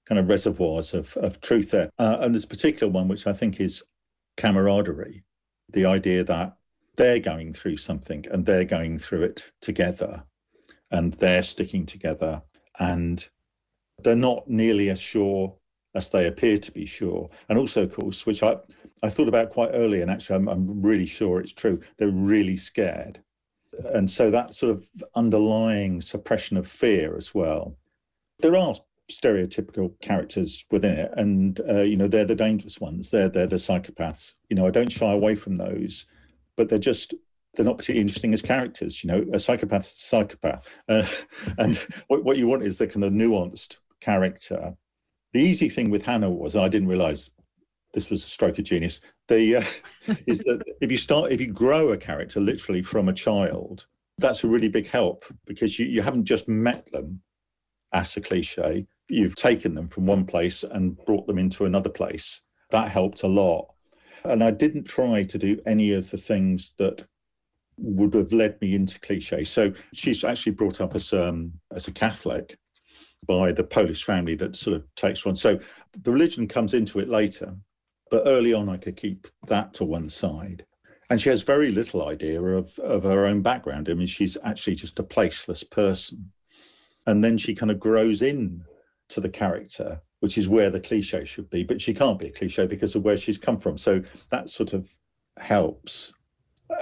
[0.07, 1.91] kind of reservoirs of, of truth there.
[1.99, 3.83] Uh, and there's a particular one which I think is
[4.37, 5.23] camaraderie,
[5.73, 6.57] the idea that
[6.97, 10.25] they're going through something and they're going through it together
[10.91, 12.43] and they're sticking together
[12.79, 13.29] and
[14.03, 15.55] they're not nearly as sure
[15.95, 17.29] as they appear to be sure.
[17.49, 18.57] And also, of course, which I,
[19.03, 22.57] I thought about quite early, and actually I'm, I'm really sure it's true, they're really
[22.57, 23.23] scared.
[23.93, 27.77] And so that sort of underlying suppression of fear as well.
[28.41, 28.75] There are
[29.11, 33.11] stereotypical characters within it, and uh, you know they're the dangerous ones.
[33.11, 34.35] They're they're the psychopaths.
[34.49, 36.07] You know I don't shy away from those,
[36.57, 37.15] but they're just
[37.55, 39.03] they're not particularly interesting as characters.
[39.03, 41.07] You know, a psychopath is a psychopath, uh,
[41.59, 41.77] and
[42.09, 44.75] what what you want is the kind of nuanced character.
[45.33, 47.31] The easy thing with Hannah was I didn't realise
[47.93, 49.01] this was a stroke of genius.
[49.29, 53.13] The uh, is that if you start if you grow a character literally from a
[53.13, 53.87] child,
[54.19, 57.21] that's a really big help because you, you haven't just met them
[57.93, 62.43] as a cliche you've taken them from one place and brought them into another place.
[62.71, 63.75] That helped a lot.
[64.25, 67.05] And I didn't try to do any of the things that
[67.79, 69.45] would have led me into cliche.
[69.45, 72.59] So she's actually brought up as um, as a Catholic
[73.27, 75.35] by the Polish family that sort of takes on.
[75.35, 75.59] So
[76.03, 77.55] the religion comes into it later,
[78.11, 80.65] but early on I could keep that to one side.
[81.09, 83.89] And she has very little idea of, of her own background.
[83.89, 86.31] I mean, she's actually just a placeless person.
[87.07, 88.65] And then she kind of grows in
[89.11, 91.63] to the character, which is where the cliche should be.
[91.63, 93.79] But she can't be a cliche because of where she's come from.
[93.79, 94.89] So that sort of
[95.39, 96.13] helps.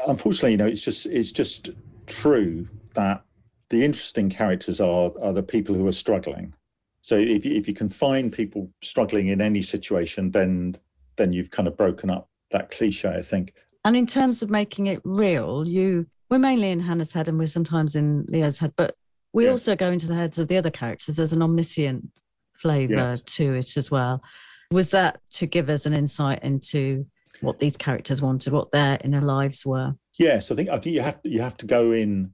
[0.07, 1.71] Unfortunately, you know, it's just it's just
[2.07, 3.25] true that
[3.71, 6.55] the interesting characters are are the people who are struggling.
[7.01, 10.77] So if you, if you can find people struggling in any situation, then
[11.17, 13.55] then you've kind of broken up that cliche, I think.
[13.85, 17.47] And in terms of making it real, you we're mainly in Hannah's head and we're
[17.47, 18.95] sometimes in Leo's head, but
[19.33, 19.51] we yeah.
[19.51, 21.17] also go into the heads of the other characters.
[21.17, 22.09] There's an omniscient
[22.55, 23.21] flavour yes.
[23.21, 24.23] to it as well.
[24.71, 27.07] Was that to give us an insight into
[27.41, 29.95] what these characters wanted, what their inner lives were?
[30.19, 32.33] Yes, I think I think you have you have to go in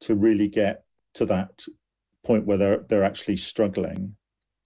[0.00, 1.64] to really get to that
[2.24, 4.16] point where they're they're actually struggling.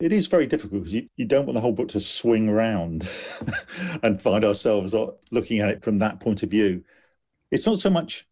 [0.01, 3.09] It is very difficult because you, you don't want the whole book to swing around
[4.03, 4.95] and find ourselves
[5.31, 6.85] looking at it from that point of view.
[7.51, 8.27] It's not so much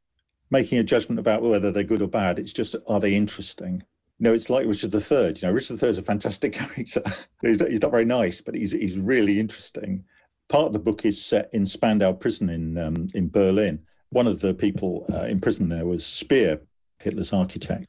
[0.52, 2.38] making a judgment about whether they're good or bad.
[2.38, 3.82] It's just are they interesting?
[4.18, 5.28] You know, it's like Richard III.
[5.28, 7.02] You know, Richard III is a fantastic character.
[7.40, 10.04] he's, not, he's not very nice, but he's he's really interesting.
[10.48, 13.80] Part of the book is set in Spandau prison in um, in Berlin.
[14.10, 16.60] One of the people uh, in prison there was Speer,
[16.98, 17.86] Hitler's architect.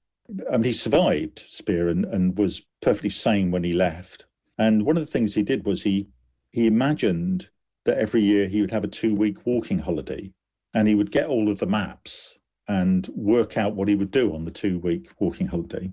[0.49, 4.26] And he survived Speer and, and was perfectly sane when he left.
[4.58, 6.08] And one of the things he did was he
[6.52, 7.49] he imagined
[7.84, 10.32] that every year he would have a two week walking holiday
[10.73, 14.34] and he would get all of the maps and work out what he would do
[14.34, 15.91] on the two week walking holiday.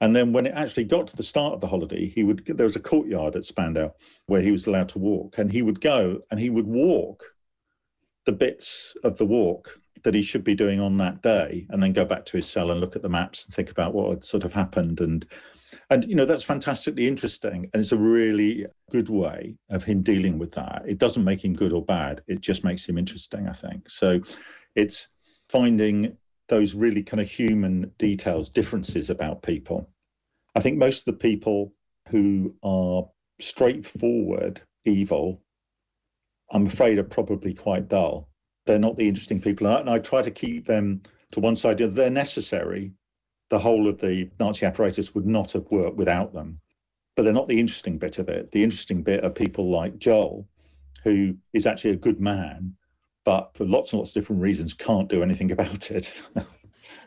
[0.00, 2.66] And then when it actually got to the start of the holiday, he would there
[2.66, 3.90] was a courtyard at Spandau
[4.26, 7.24] where he was allowed to walk, and he would go and he would walk
[8.24, 11.92] the bits of the walk that he should be doing on that day, and then
[11.92, 14.24] go back to his cell and look at the maps and think about what had
[14.24, 15.00] sort of happened.
[15.00, 15.26] And
[15.90, 20.38] and you know that's fantastically interesting, and it's a really good way of him dealing
[20.38, 20.82] with that.
[20.86, 23.48] It doesn't make him good or bad; it just makes him interesting.
[23.48, 24.20] I think so.
[24.76, 25.08] It's
[25.48, 26.16] finding
[26.48, 29.88] those really kind of human details, differences about people.
[30.54, 31.74] I think most of the people
[32.08, 33.08] who are
[33.40, 35.42] straightforward evil,
[36.50, 38.28] I'm afraid, are probably quite dull.
[38.66, 39.66] They're not the interesting people.
[39.66, 41.78] And I, try to keep them to one side.
[41.78, 42.92] They're necessary.
[43.50, 46.60] The whole of the Nazi apparatus would not have worked without them.
[47.14, 48.52] But they're not the interesting bit of it.
[48.52, 50.46] The interesting bit are people like Joel,
[51.04, 52.76] who is actually a good man
[53.28, 56.14] but for lots and lots of different reasons can't do anything about it.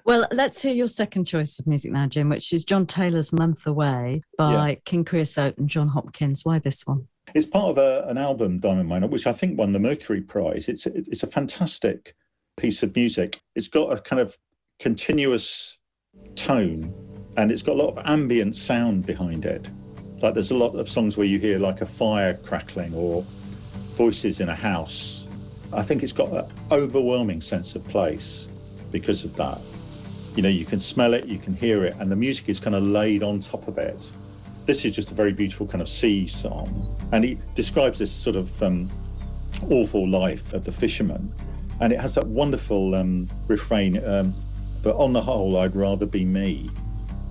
[0.06, 3.66] well, let's hear your second choice of music now, Jim, which is John Taylor's Month
[3.66, 4.76] Away by yeah.
[4.86, 6.46] King Creosote and Jon Hopkins.
[6.46, 7.08] Why this one?
[7.34, 10.70] It's part of a, an album, Diamond Miner, which I think won the Mercury Prize.
[10.70, 12.14] It's it's a fantastic
[12.56, 13.42] piece of music.
[13.56, 14.38] It's got a kind of
[14.78, 15.80] continuous
[16.36, 16.94] tone
[17.36, 19.72] and it's got a lot of ambient sound behind it.
[20.22, 23.26] Like there's a lot of songs where you hear like a fire crackling or
[23.96, 25.21] voices in a house
[25.74, 28.48] I think it's got an overwhelming sense of place
[28.92, 29.60] because of that.
[30.36, 32.76] You know, you can smell it, you can hear it, and the music is kind
[32.76, 34.12] of laid on top of it.
[34.66, 36.98] This is just a very beautiful kind of sea song.
[37.12, 38.90] And he describes this sort of um,
[39.70, 41.34] awful life of the fisherman.
[41.80, 44.34] And it has that wonderful um, refrain, um,
[44.84, 46.70] but on the whole, I'd rather be me.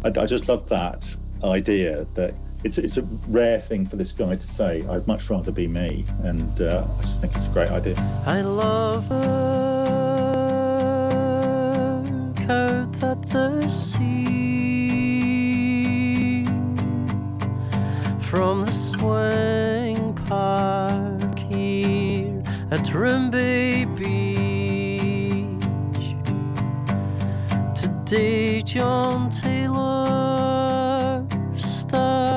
[0.05, 4.37] I, I just love that idea that it's it's a rare thing for this guy
[4.37, 4.87] to say.
[4.89, 7.97] I'd much rather be me, and uh, I just think it's a great idea.
[8.27, 9.91] I love her
[12.49, 14.31] out at the sea
[18.19, 24.11] from the swing park here at Rimby Beach.
[27.75, 30.21] Today, John Taylor
[31.93, 32.30] away.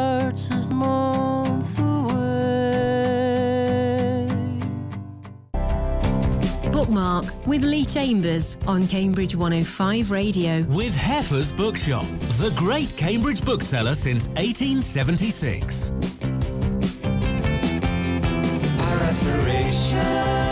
[6.71, 10.63] Bookmark with Lee Chambers on Cambridge 105 Radio.
[10.63, 12.05] With Heffer's Bookshop,
[12.39, 15.91] the great Cambridge bookseller since 1876.
[18.79, 20.42] Our aspirations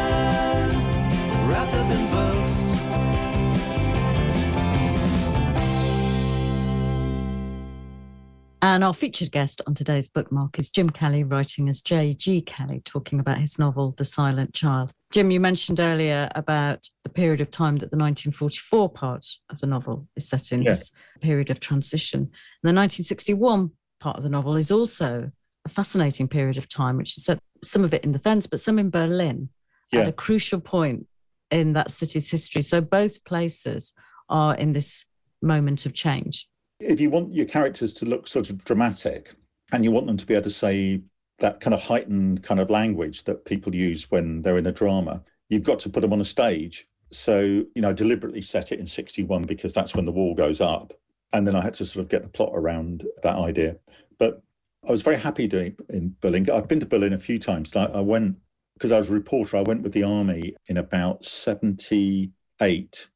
[8.64, 12.42] And our featured guest on today's bookmark is Jim Kelly, writing as J.G.
[12.42, 14.92] Kelly, talking about his novel, The Silent Child.
[15.12, 19.66] Jim, you mentioned earlier about the period of time that the 1944 part of the
[19.66, 20.74] novel is set in, Yeah.
[20.74, 22.20] this period of transition.
[22.20, 22.30] And
[22.64, 25.32] the 1961 part of the novel is also
[25.66, 28.60] a fascinating period of time, which is set, some of it in the Fens, but
[28.60, 29.50] some in Berlin
[29.92, 31.08] at a crucial point
[31.50, 32.62] in that city's history.
[32.62, 33.94] So both places
[34.30, 35.04] are in this
[35.42, 36.48] moment of change.
[36.82, 39.36] If you want your characters to look sort of dramatic
[39.72, 41.02] and you want them to be able to say
[41.40, 45.24] that kind of heightened kind of language that people use when they're in a drama,
[45.50, 46.88] you've got to put them on a stage.
[47.12, 50.94] So, you know, deliberately set it in 61 because that's when the wall goes up.
[51.34, 53.78] And then I had to sort of get the plot around that idea.
[54.18, 54.42] But
[54.88, 56.50] I was very happy doing in Berlin.
[56.50, 57.76] I've been to Berlin a few times.
[57.76, 58.38] I, I went
[58.76, 59.58] because I was a reporter.
[59.58, 63.08] I went with the army in about 78 it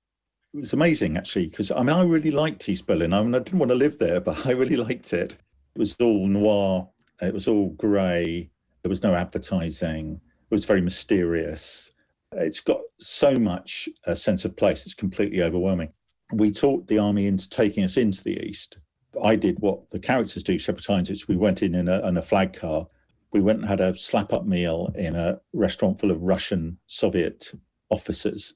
[0.55, 3.13] was amazing actually because I mean I really liked East Berlin.
[3.13, 5.33] I mean I didn't want to live there, but I really liked it.
[5.75, 6.89] It was all noir.
[7.21, 8.49] It was all grey.
[8.81, 10.21] There was no advertising.
[10.49, 11.91] It was very mysterious.
[12.31, 14.85] It's got so much a sense of place.
[14.85, 15.93] It's completely overwhelming.
[16.33, 18.77] We talked the army into taking us into the east.
[19.23, 21.09] I did what the characters do several times.
[21.09, 22.87] It's we went in in a, in a flag car.
[23.31, 27.51] We went and had a slap up meal in a restaurant full of Russian Soviet
[27.89, 28.53] officers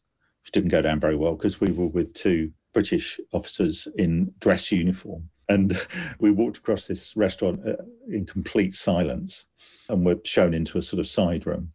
[0.50, 4.72] which didn't go down very well because we were with two British officers in dress
[4.72, 5.30] uniform.
[5.48, 5.80] And
[6.20, 7.74] we walked across this restaurant uh,
[8.08, 9.46] in complete silence
[9.90, 11.72] and were shown into a sort of side room.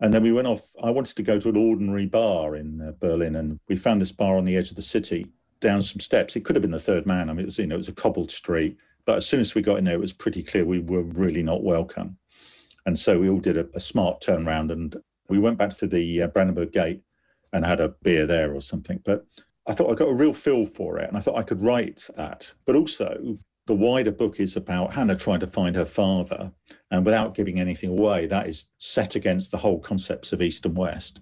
[0.00, 0.70] And then we went off.
[0.82, 4.12] I wanted to go to an ordinary bar in uh, Berlin, and we found this
[4.12, 5.26] bar on the edge of the city
[5.60, 6.36] down some steps.
[6.36, 7.30] It could have been the third man.
[7.30, 8.76] I mean, it was, you know, it was a cobbled street.
[9.06, 11.42] But as soon as we got in there, it was pretty clear we were really
[11.42, 12.18] not welcome.
[12.84, 14.96] And so we all did a, a smart turnaround and
[15.28, 17.02] we went back to the uh, Brandenburg Gate
[17.56, 19.00] and had a beer there or something.
[19.04, 19.26] But
[19.66, 22.08] I thought I got a real feel for it and I thought I could write
[22.14, 22.52] that.
[22.66, 26.52] But also, the wider book is about Hannah trying to find her father.
[26.90, 30.76] And without giving anything away, that is set against the whole concepts of East and
[30.76, 31.20] West.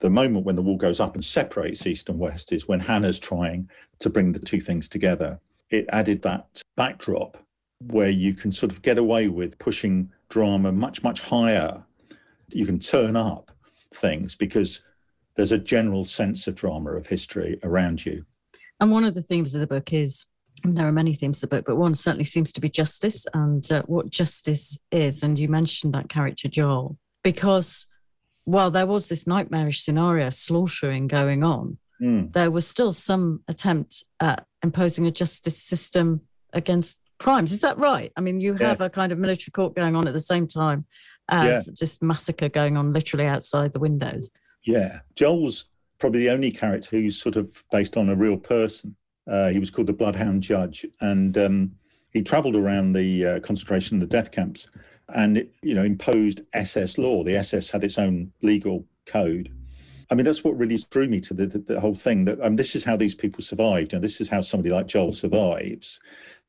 [0.00, 3.18] The moment when the wall goes up and separates East and West is when Hannah's
[3.18, 5.40] trying to bring the two things together.
[5.70, 7.36] It added that backdrop
[7.80, 11.84] where you can sort of get away with pushing drama much, much higher.
[12.50, 13.50] You can turn up
[13.92, 14.84] things because
[15.36, 18.24] there's a general sense of drama of history around you.
[18.80, 20.26] And one of the themes of the book is,
[20.64, 23.70] there are many themes of the book, but one certainly seems to be justice and
[23.70, 25.22] uh, what justice is.
[25.22, 27.86] And you mentioned that character, Joel, because
[28.44, 32.30] while there was this nightmarish scenario, slaughtering going on, Mm.
[32.34, 36.20] there was still some attempt at imposing a justice system
[36.52, 37.52] against crimes.
[37.52, 38.12] Is that right?
[38.18, 38.68] I mean, you Yeah.
[38.68, 40.84] have a kind of military court going on at the same time
[41.30, 44.30] as just massacre going on literally outside the windows.
[44.66, 45.00] Yeah.
[45.14, 48.94] Joel's probably the only character who's sort of based on a real person.
[49.26, 51.72] Uh, he was called the Bloodhound Judge, and um,
[52.12, 54.68] he travelled around the uh, concentration and the death camps,
[55.14, 57.24] and it, you know imposed SS law.
[57.24, 59.52] The SS had its own legal code.
[60.10, 62.24] I mean, that's what really drew me to the, the, the whole thing.
[62.24, 65.12] That um, this is how these people survived, and this is how somebody like Joel
[65.12, 65.98] survives.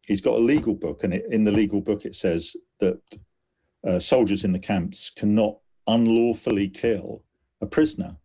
[0.05, 2.99] He's got a legal book, and it, in the legal book it says that
[3.87, 7.23] uh, soldiers in the camps cannot unlawfully kill
[7.61, 8.17] a prisoner.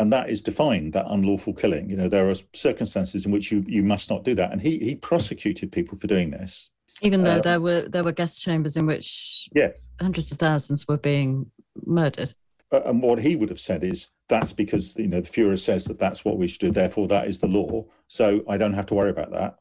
[0.00, 1.90] And that is defined that unlawful killing.
[1.90, 4.52] You know there are circumstances in which you you must not do that.
[4.52, 6.70] And he he prosecuted people for doing this.
[7.02, 9.88] Even though Uh, there were there were gas chambers in which yes.
[10.00, 11.50] hundreds of thousands were being
[11.84, 12.32] murdered.
[12.70, 15.84] Uh, and what he would have said is that's because you know the Führer says
[15.86, 18.86] that that's what we should do therefore that is the law so I don't have
[18.86, 19.58] to worry about that.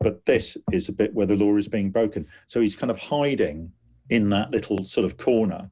[0.00, 2.26] But this is a bit where the law is being broken.
[2.46, 3.72] So he's kind of hiding
[4.10, 5.70] in that little sort of corner.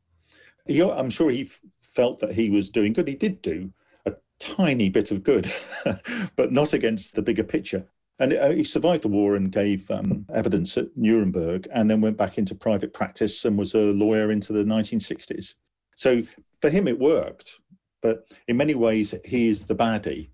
[0.67, 1.51] He, I'm sure he
[1.95, 3.71] felt that he was doing good he did do
[4.07, 5.51] a tiny bit of good
[6.37, 7.87] but not against the bigger picture
[8.19, 12.17] And uh, he survived the war and gave um, evidence at Nuremberg and then went
[12.17, 15.55] back into private practice and was a lawyer into the 1960s.
[15.97, 16.23] So
[16.61, 17.61] for him, it worked.
[18.03, 20.31] But in many ways, he is the baddie,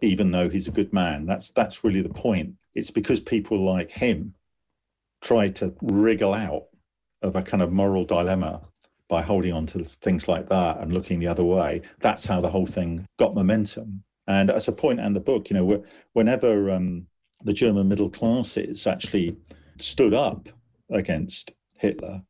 [0.00, 1.26] even though he's a good man.
[1.26, 2.54] That's, that's really the point.
[2.74, 4.34] It's because people like him
[5.20, 6.64] try to wriggle out
[7.20, 8.62] of a kind of moral dilemma
[9.12, 11.82] by holding on to things like that and looking the other way.
[12.00, 14.02] That's how the whole thing got momentum.
[14.26, 15.84] And as a point and the book, you know,
[16.14, 17.06] whenever um,
[17.44, 19.36] the German middle classes actually
[19.78, 20.48] stood up
[20.88, 22.22] against Hitler,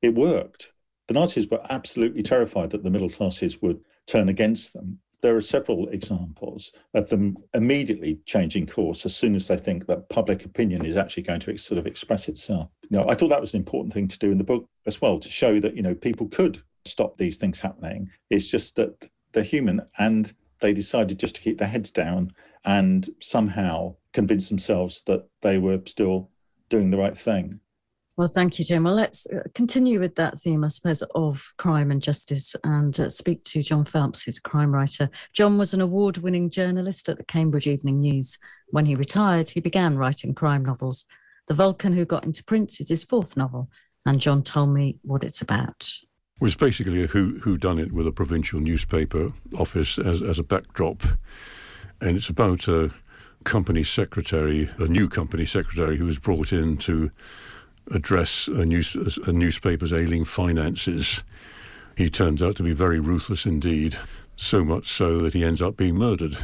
[0.00, 0.72] it worked.
[1.08, 4.98] The Nazis were absolutely terrified that the middle classes would turn against them.
[5.20, 10.08] There are several examples of them immediately changing course as soon as they think that
[10.08, 12.70] public opinion is actually going to sort of express itself.
[12.90, 15.18] Know, I thought that was an important thing to do in the book as well
[15.18, 18.10] to show that you know people could stop these things happening.
[18.30, 22.32] It's just that they're human and they decided just to keep their heads down
[22.64, 26.30] and somehow convince themselves that they were still
[26.68, 27.60] doing the right thing.
[28.16, 28.84] Well, thank you, Jim.
[28.84, 33.08] Well, let's uh, continue with that theme, I suppose, of crime and justice and uh,
[33.08, 35.08] speak to John Phelps, who's a crime writer.
[35.32, 38.36] John was an award winning journalist at the Cambridge Evening News.
[38.68, 41.06] When he retired, he began writing crime novels.
[41.50, 43.72] The Vulcan Who Got Into Print is his fourth novel,
[44.06, 45.98] and John told me what it's about
[46.36, 50.38] It was basically a who who done it with a provincial newspaper office as as
[50.38, 51.02] a backdrop,
[52.00, 52.92] and it's about a
[53.42, 57.10] company secretary, a new company secretary who was brought in to
[57.90, 58.94] address a, news,
[59.26, 61.24] a newspaper's ailing finances.
[61.96, 63.98] He turns out to be very ruthless indeed,
[64.36, 66.38] so much so that he ends up being murdered.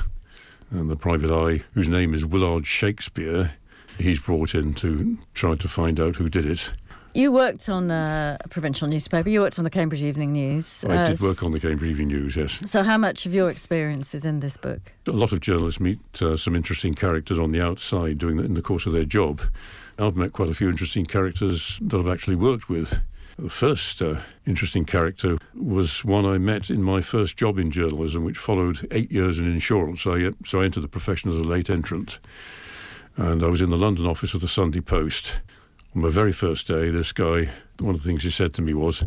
[0.68, 3.52] And the private eye, whose name is Willard Shakespeare,
[3.98, 6.72] he's brought in to try to find out who did it.
[7.16, 9.30] You worked on a provincial newspaper.
[9.30, 10.84] You worked on the Cambridge Evening News.
[10.86, 12.60] I uh, did work on the Cambridge Evening News, yes.
[12.66, 14.92] So, how much of your experience is in this book?
[15.06, 18.60] A lot of journalists meet uh, some interesting characters on the outside doing in the
[18.60, 19.40] course of their job.
[19.98, 23.00] I've met quite a few interesting characters that I've actually worked with.
[23.38, 28.24] The first uh, interesting character was one I met in my first job in journalism,
[28.24, 30.06] which followed eight years in insurance.
[30.06, 32.18] I, so I entered the profession as a late entrant.
[33.16, 35.40] And I was in the London office of the Sunday Post.
[35.94, 37.48] On my very first day, this guy,
[37.78, 39.02] one of the things he said to me was,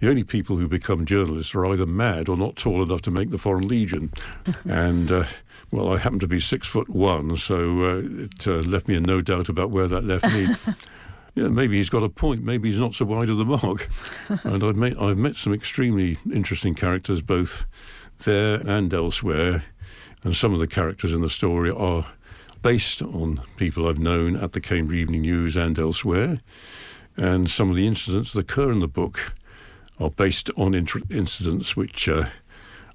[0.00, 3.30] the only people who become journalists are either mad or not tall enough to make
[3.30, 4.12] the Foreign Legion.
[4.64, 5.24] and, uh,
[5.70, 9.04] well, I happen to be six foot one, so uh, it uh, left me in
[9.04, 10.48] no doubt about where that left me.
[11.36, 12.42] yeah, maybe he's got a point.
[12.42, 13.88] Maybe he's not so wide of the mark.
[14.42, 17.64] and I've met, I've met some extremely interesting characters both
[18.24, 19.62] there and elsewhere.
[20.24, 22.06] And some of the characters in the story are
[22.62, 26.38] based on people I've known at the Cambridge Evening News and elsewhere.
[27.16, 29.34] And some of the incidents that occur in the book
[30.00, 32.26] are based on incidents which uh,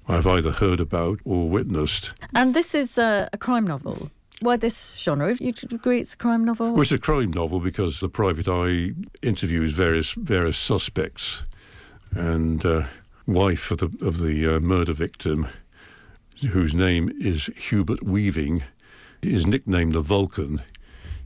[0.08, 2.12] I've either heard about or witnessed.
[2.34, 4.10] And this is a, a crime novel.
[4.40, 5.34] Why this genre?
[5.38, 6.72] You agree it's a crime novel?
[6.72, 11.42] Well, it's a crime novel because the private eye interviews various various suspects,
[12.12, 12.84] and uh,
[13.26, 15.48] wife of the of the uh, murder victim,
[16.50, 18.62] whose name is Hubert Weaving,
[19.22, 20.62] is nicknamed the Vulcan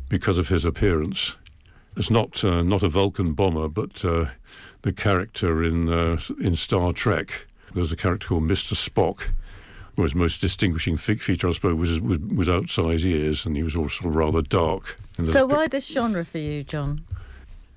[0.08, 1.36] because of his appearance.
[1.96, 4.26] It's not uh, not a Vulcan bomber, but uh,
[4.82, 7.46] the character in uh, in Star Trek.
[7.74, 8.74] There's a character called Mr.
[8.74, 9.28] Spock,
[9.96, 13.74] who his most distinguishing feature, I suppose, was, was, was outsized ears, and he was
[13.74, 14.98] also rather dark.
[15.22, 17.02] So why this genre for you, John?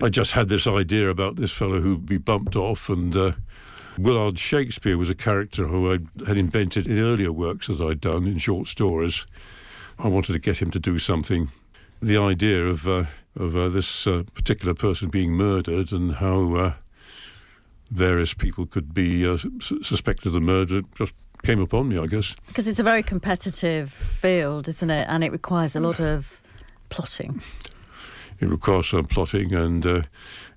[0.02, 3.32] I just had this idea about this fellow who'd be bumped off, and uh,
[3.98, 8.26] Willard Shakespeare was a character who I had invented in earlier works that I'd done
[8.26, 9.24] in short stories.
[9.98, 11.48] I wanted to get him to do something.
[12.02, 13.04] The idea of uh,
[13.36, 16.72] of uh, this uh, particular person being murdered and how uh,
[17.90, 22.34] various people could be uh, suspected of the murder just came upon me, I guess.
[22.46, 25.06] Because it's a very competitive field, isn't it?
[25.08, 26.42] And it requires a lot of
[26.88, 27.42] plotting.
[28.40, 30.02] It requires some plotting, and, uh,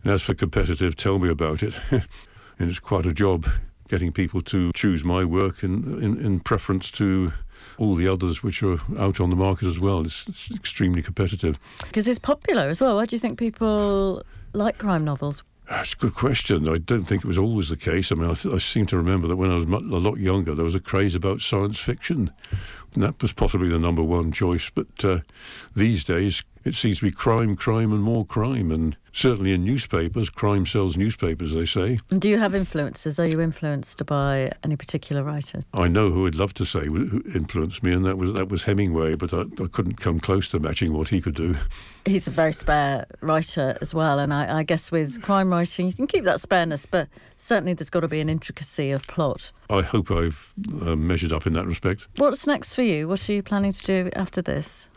[0.03, 1.75] and as for competitive, tell me about it.
[1.91, 3.47] and it's quite a job
[3.87, 7.33] getting people to choose my work in, in, in preference to
[7.79, 10.05] all the others which are out on the market as well.
[10.05, 11.57] It's, it's extremely competitive.
[11.79, 12.95] Because it's popular as well.
[12.95, 14.23] Why do you think people
[14.53, 15.43] like crime novels?
[15.69, 16.67] That's a good question.
[16.67, 18.11] I don't think it was always the case.
[18.11, 20.55] I mean, I, th- I seem to remember that when I was a lot younger,
[20.55, 22.31] there was a craze about science fiction.
[22.93, 24.69] And that was possibly the number one choice.
[24.69, 25.19] But uh,
[25.75, 28.71] these days, it seems to be crime, crime, and more crime.
[28.71, 31.99] And certainly in newspapers, crime sells newspapers, they say.
[32.11, 33.19] And do you have influences?
[33.19, 35.61] Are you influenced by any particular writer?
[35.73, 38.63] I know who I'd love to say who influenced me, and that was that was
[38.63, 39.15] Hemingway.
[39.15, 41.55] But I, I couldn't come close to matching what he could do.
[42.05, 45.93] He's a very spare writer as well, and I, I guess with crime writing, you
[45.93, 47.07] can keep that spareness, but
[47.39, 49.51] certainly there's got to be an intricacy of plot.
[49.69, 50.53] I hope I've
[50.85, 52.07] uh, measured up in that respect.
[52.17, 53.07] What's next for you?
[53.07, 54.89] What are you planning to do after this?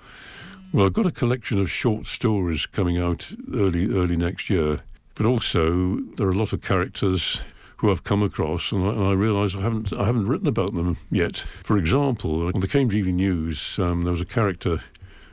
[0.73, 4.81] Well, I've got a collection of short stories coming out early early next year,
[5.15, 7.43] but also there are a lot of characters
[7.77, 10.75] who I've come across, and I, and I realise I haven't I haven't written about
[10.75, 11.45] them yet.
[11.65, 14.79] For example, on the Cambridge Evening News, um, there was a character,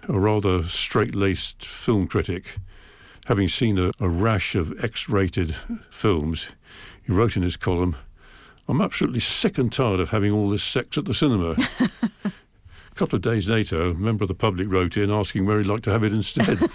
[0.07, 2.57] a rather straight-laced film critic,
[3.27, 5.55] having seen a, a rash of X-rated
[5.89, 6.49] films.
[7.09, 7.95] He wrote in his column,
[8.67, 11.55] "I'm absolutely sick and tired of having all this sex at the cinema."
[12.23, 12.31] A
[12.93, 15.81] couple of days later, a member of the public wrote in asking where he'd like
[15.83, 16.59] to have it instead.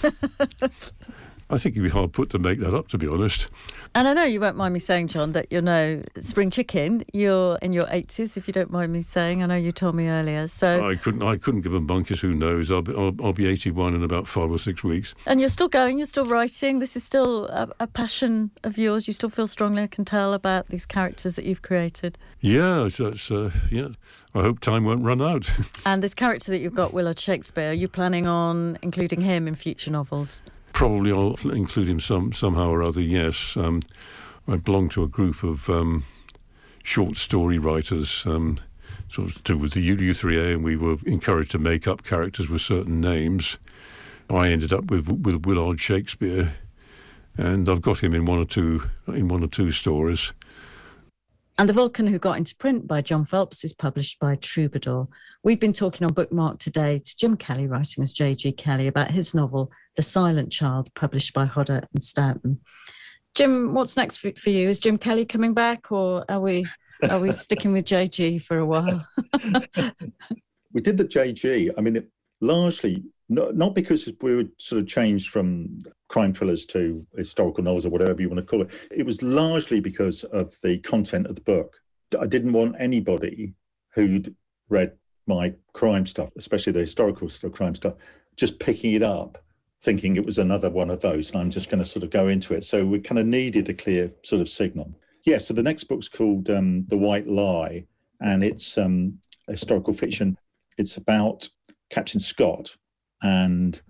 [1.50, 3.48] I think you'd be hard put to make that up, to be honest.
[3.94, 7.04] And I know you won't mind me saying, John, that you're no spring chicken.
[7.12, 9.42] You're in your 80s, if you don't mind me saying.
[9.42, 10.46] I know you told me earlier.
[10.46, 11.22] So, I couldn't.
[11.22, 12.20] I couldn't give a monkeys.
[12.20, 12.72] Who knows?
[12.72, 12.92] I'll be.
[12.94, 15.14] I'll, I'll be 81 in about five or six weeks.
[15.26, 15.98] and you're still going.
[15.98, 16.78] You're still writing.
[16.78, 19.06] This is still a, a passion of yours.
[19.06, 19.82] You still feel strongly.
[19.82, 22.16] I can tell about these characters that you've created.
[22.40, 22.86] Yeah.
[22.86, 23.88] It's, uh, yeah.
[24.34, 25.50] I hope time won't run out.
[25.86, 27.70] And this character that you've got, Willard Shakespeare.
[27.70, 30.40] Are you planning on including him in future novels?
[30.74, 33.00] Probably I'll include him some somehow or other.
[33.00, 33.56] Yes.
[33.56, 33.82] Um,
[34.46, 36.04] I belong to a group of um,
[36.82, 38.26] short story writers.
[38.26, 38.58] Um,
[39.08, 42.02] sort of to do with the U- U3A, and we were encouraged to make up
[42.02, 43.56] characters with certain names.
[44.28, 46.54] I ended up with with Willard Shakespeare,
[47.36, 50.32] and I've got him in one or two in one or two stories.
[51.56, 55.06] And The Vulcan Who Got Into Print by John Phelps is published by Troubadour.
[55.44, 58.50] We've been talking on Bookmark today to Jim Kelly, writing as J.G.
[58.52, 62.60] Kelly, about his novel, The Silent Child, published by Hodder and Stoughton.
[63.34, 64.68] Jim, what's next for, for you?
[64.68, 66.66] Is Jim Kelly coming back, or are we
[67.10, 69.06] are we sticking with JG for a while?
[70.72, 71.72] we did the JG.
[71.76, 72.08] I mean, it,
[72.40, 77.86] largely not, not because we were sort of changed from crime thrillers to historical novels
[77.86, 78.70] or whatever you want to call it.
[78.90, 81.76] It was largely because of the content of the book.
[82.18, 83.54] I didn't want anybody
[83.94, 84.34] who'd
[84.68, 84.92] read
[85.26, 87.94] my crime stuff, especially the historical crime stuff,
[88.36, 89.42] just picking it up,
[89.84, 92.26] thinking it was another one of those, and I'm just going to sort of go
[92.26, 92.64] into it.
[92.64, 94.94] So we kind of needed a clear sort of signal.
[95.24, 95.38] Yeah.
[95.38, 97.86] So the next book's called um, The White Lie,
[98.20, 100.38] and it's um, historical fiction.
[100.78, 101.48] It's about
[101.90, 102.76] Captain Scott,
[103.22, 103.80] and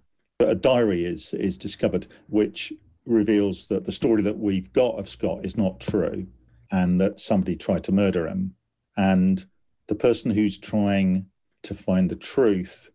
[0.41, 2.73] a diary is is discovered which
[3.07, 6.27] reveals that the story that we've got of Scott is not true,
[6.73, 8.55] and that somebody tried to murder him,
[8.97, 9.47] and
[9.87, 11.27] the person who's trying
[11.63, 12.91] to find the truth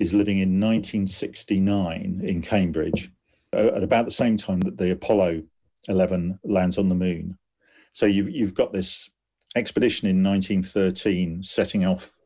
[0.00, 3.10] is living in 1969 in Cambridge,
[3.52, 5.42] uh, at about the same time that the Apollo
[5.88, 7.38] 11 lands on the moon.
[7.92, 9.10] So you've you've got this
[9.54, 12.16] expedition in 1913 setting off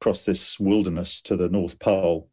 [0.00, 2.28] across this wilderness to the North Pole,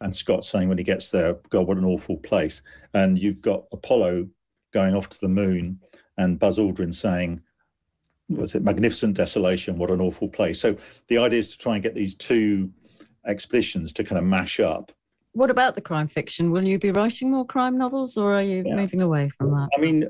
[0.00, 2.62] and Scott saying when he gets there, God, what an awful place.
[2.94, 4.28] And you've got Apollo
[4.72, 5.80] going off to the moon,
[6.18, 7.42] and Buzz Aldrin saying,
[8.28, 9.78] was it magnificent desolation?
[9.78, 10.60] What an awful place.
[10.60, 10.76] So
[11.08, 12.70] the idea is to try and get these two
[13.26, 14.92] expeditions to kind of mash up.
[15.34, 16.50] what about the crime fiction?
[16.50, 18.76] Will you be writing more crime novels, or are you Yeah.
[18.76, 19.68] moving away from that?
[19.74, 20.04] I mean,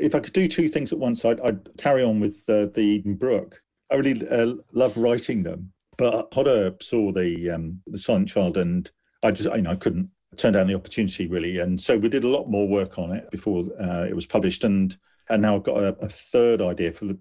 [0.00, 2.80] if I could do two things at once, I'd, I'd carry on with uh, the
[2.80, 3.62] Eden Brooke.
[3.92, 8.90] I really uh, love writing them, but Hodder saw the um, the Silent Child, and
[9.22, 12.24] I just you know I couldn't turn down the opportunity really, and so we did
[12.24, 14.96] a lot more work on it before uh, it was published, and
[15.28, 17.18] and now I've got a, a third idea for the.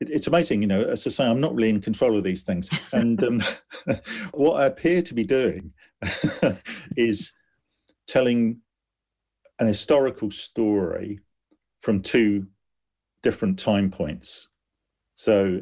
[0.00, 0.80] It, it's amazing, you know.
[0.80, 3.42] As I say, I'm not really in control of these things, and um,
[4.32, 5.72] what I appear to be doing
[6.96, 7.32] is
[8.06, 8.60] telling
[9.58, 11.20] an historical story
[11.80, 12.46] from two
[13.22, 14.48] different time points.
[15.16, 15.60] So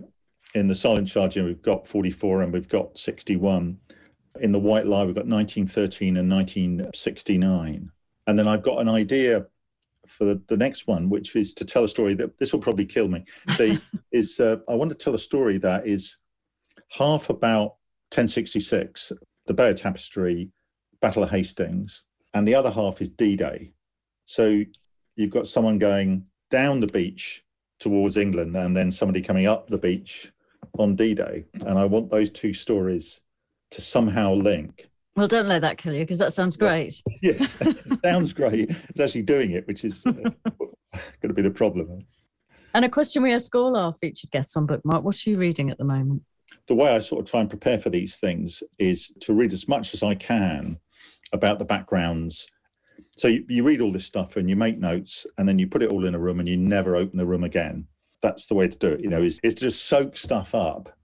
[0.55, 3.79] in the Silent know, we've got 44 and we've got 61.
[4.41, 7.91] In the White Lie, we've got 1913 and 1969.
[8.27, 9.47] And then I've got an idea
[10.09, 12.87] for the, the next one, which is to tell a story that this will probably
[12.87, 13.25] kill me.
[13.59, 13.81] The,
[14.13, 16.17] is uh, I want to tell a story that is
[16.91, 17.77] half about
[18.13, 19.13] 1066,
[19.47, 20.51] the Bayeux Tapestry,
[21.01, 22.03] Battle of Hastings,
[22.35, 23.73] and the other half is D-Day.
[24.25, 24.63] So
[25.17, 27.45] you've got someone going down the beach
[27.79, 30.33] towards England and then somebody coming up the beach
[30.79, 31.45] on D-Day.
[31.67, 33.21] And I want those two stories
[33.73, 34.89] to somehow link.
[35.17, 37.03] Well, don't let that kill you because that sounds great.
[37.23, 38.71] Yes, it sounds great.
[38.71, 42.07] It's actually doing it, which is uh, going to be the problem.
[42.75, 45.71] And a question we ask all our featured guests on Bookmark what are you reading
[45.71, 46.23] at the moment?
[46.67, 49.67] The way I sort of try and prepare for these things is to read as
[49.67, 50.79] much as I can
[51.33, 52.47] about the backgrounds.
[53.17, 55.83] So you, you read all this stuff and you make notes and then you put
[55.83, 57.87] it all in a room and you never open the room again.
[58.23, 60.95] That's the way to do it, you know, is, is to just soak stuff up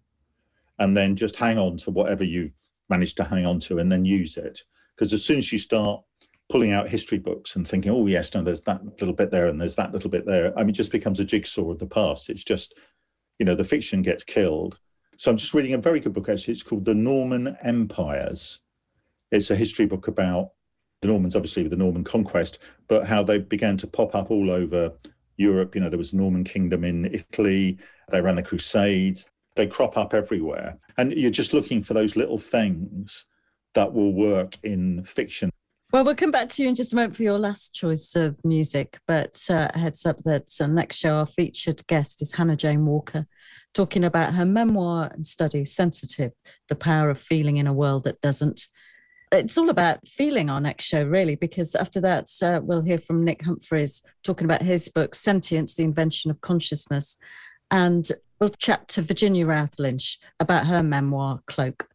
[0.78, 2.52] and then just hang on to whatever you've
[2.93, 4.57] managed to hang on to and then use it.
[4.95, 6.03] Because as soon as you start
[6.51, 9.59] pulling out history books and thinking, oh, yes, no, there's that little bit there and
[9.59, 12.28] there's that little bit there, I mean, it just becomes a jigsaw of the past.
[12.28, 12.74] It's just,
[13.38, 14.78] you know, the fiction gets killed.
[15.16, 16.53] So I'm just reading a very good book, actually.
[16.53, 18.61] It's called The Norman Empires
[19.30, 20.51] It's a history book about
[21.01, 24.51] the Normans, obviously with the Norman conquest, but how they began to pop up all
[24.51, 24.93] over
[25.36, 25.74] Europe.
[25.74, 27.78] You know, there was Norman kingdom in Italy.
[28.11, 29.30] They ran the Crusades.
[29.55, 33.26] They crop up everywhere, and you're just looking for those little things
[33.74, 35.50] that will work in fiction.
[35.92, 38.42] Well, we'll come back to you in just a moment for your last choice of
[38.44, 38.98] music.
[39.07, 43.26] But uh, heads up that uh, next show, our featured guest is Hannah Jane Walker,
[43.74, 46.32] talking about her memoir and study, Sensitive
[46.68, 48.68] The Power of Feeling in a World That Doesn't.
[49.32, 53.22] It's all about feeling our next show, really, because after that, uh, we'll hear from
[53.22, 57.18] Nick Humphreys talking about his book, Sentience The Invention of Consciousness.
[57.70, 58.11] And
[58.43, 61.88] we'll chat to Virginia Routh Lynch about her memoir, Cloak.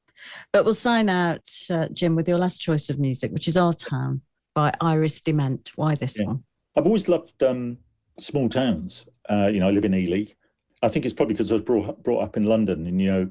[0.54, 3.74] But we'll sign out, uh, Jim, with your last choice of music, which is Our
[3.74, 4.22] Town
[4.56, 5.72] by Iris DeMent.
[5.76, 6.28] Why this Yeah.
[6.28, 6.46] one?
[6.78, 7.80] I've always loved um,
[8.18, 9.06] small towns.
[9.30, 10.24] Uh, you know, I live in Ely.
[10.82, 13.08] I think it's probably because I was brought up, brought up in London, and you
[13.08, 13.30] know,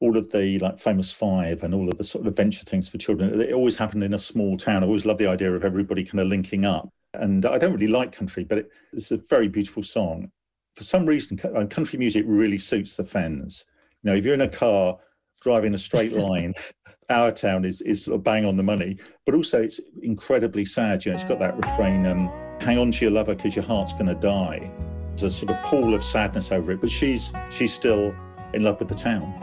[0.00, 2.98] all of the like famous five and all of the sort of adventure things for
[2.98, 3.40] children.
[3.40, 4.82] It always happened in a small town.
[4.82, 6.88] I always loved the idea of everybody kind of linking up.
[7.14, 10.30] And I don't really like country, but it, it's a very beautiful song.
[10.78, 13.64] For some reason, uh, country music really suits the Fens.
[14.04, 14.96] You know, if you're in a car
[15.40, 16.54] driving a straight line,
[17.10, 18.96] our town is is sort of bang on the money.
[19.26, 21.04] But also, it's incredibly sad.
[21.04, 23.92] You know, it's got that refrain, um, "Hang on to your lover because your heart's
[23.92, 24.70] going to die."
[25.16, 28.14] There's a sort of pool of sadness over it, but she's she's still
[28.54, 29.34] in love with the town.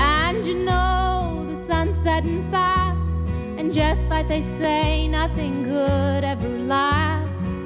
[0.00, 3.26] And you know the sun's setting fast.
[3.58, 7.56] And just like they say, nothing good ever lasts.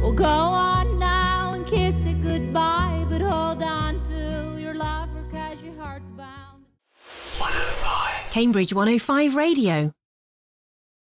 [0.00, 0.91] Well, go on
[2.52, 3.06] goodbye.
[3.08, 6.64] But hold on to your lover, cause your heart's bound.
[8.30, 9.92] Cambridge 105 Radio.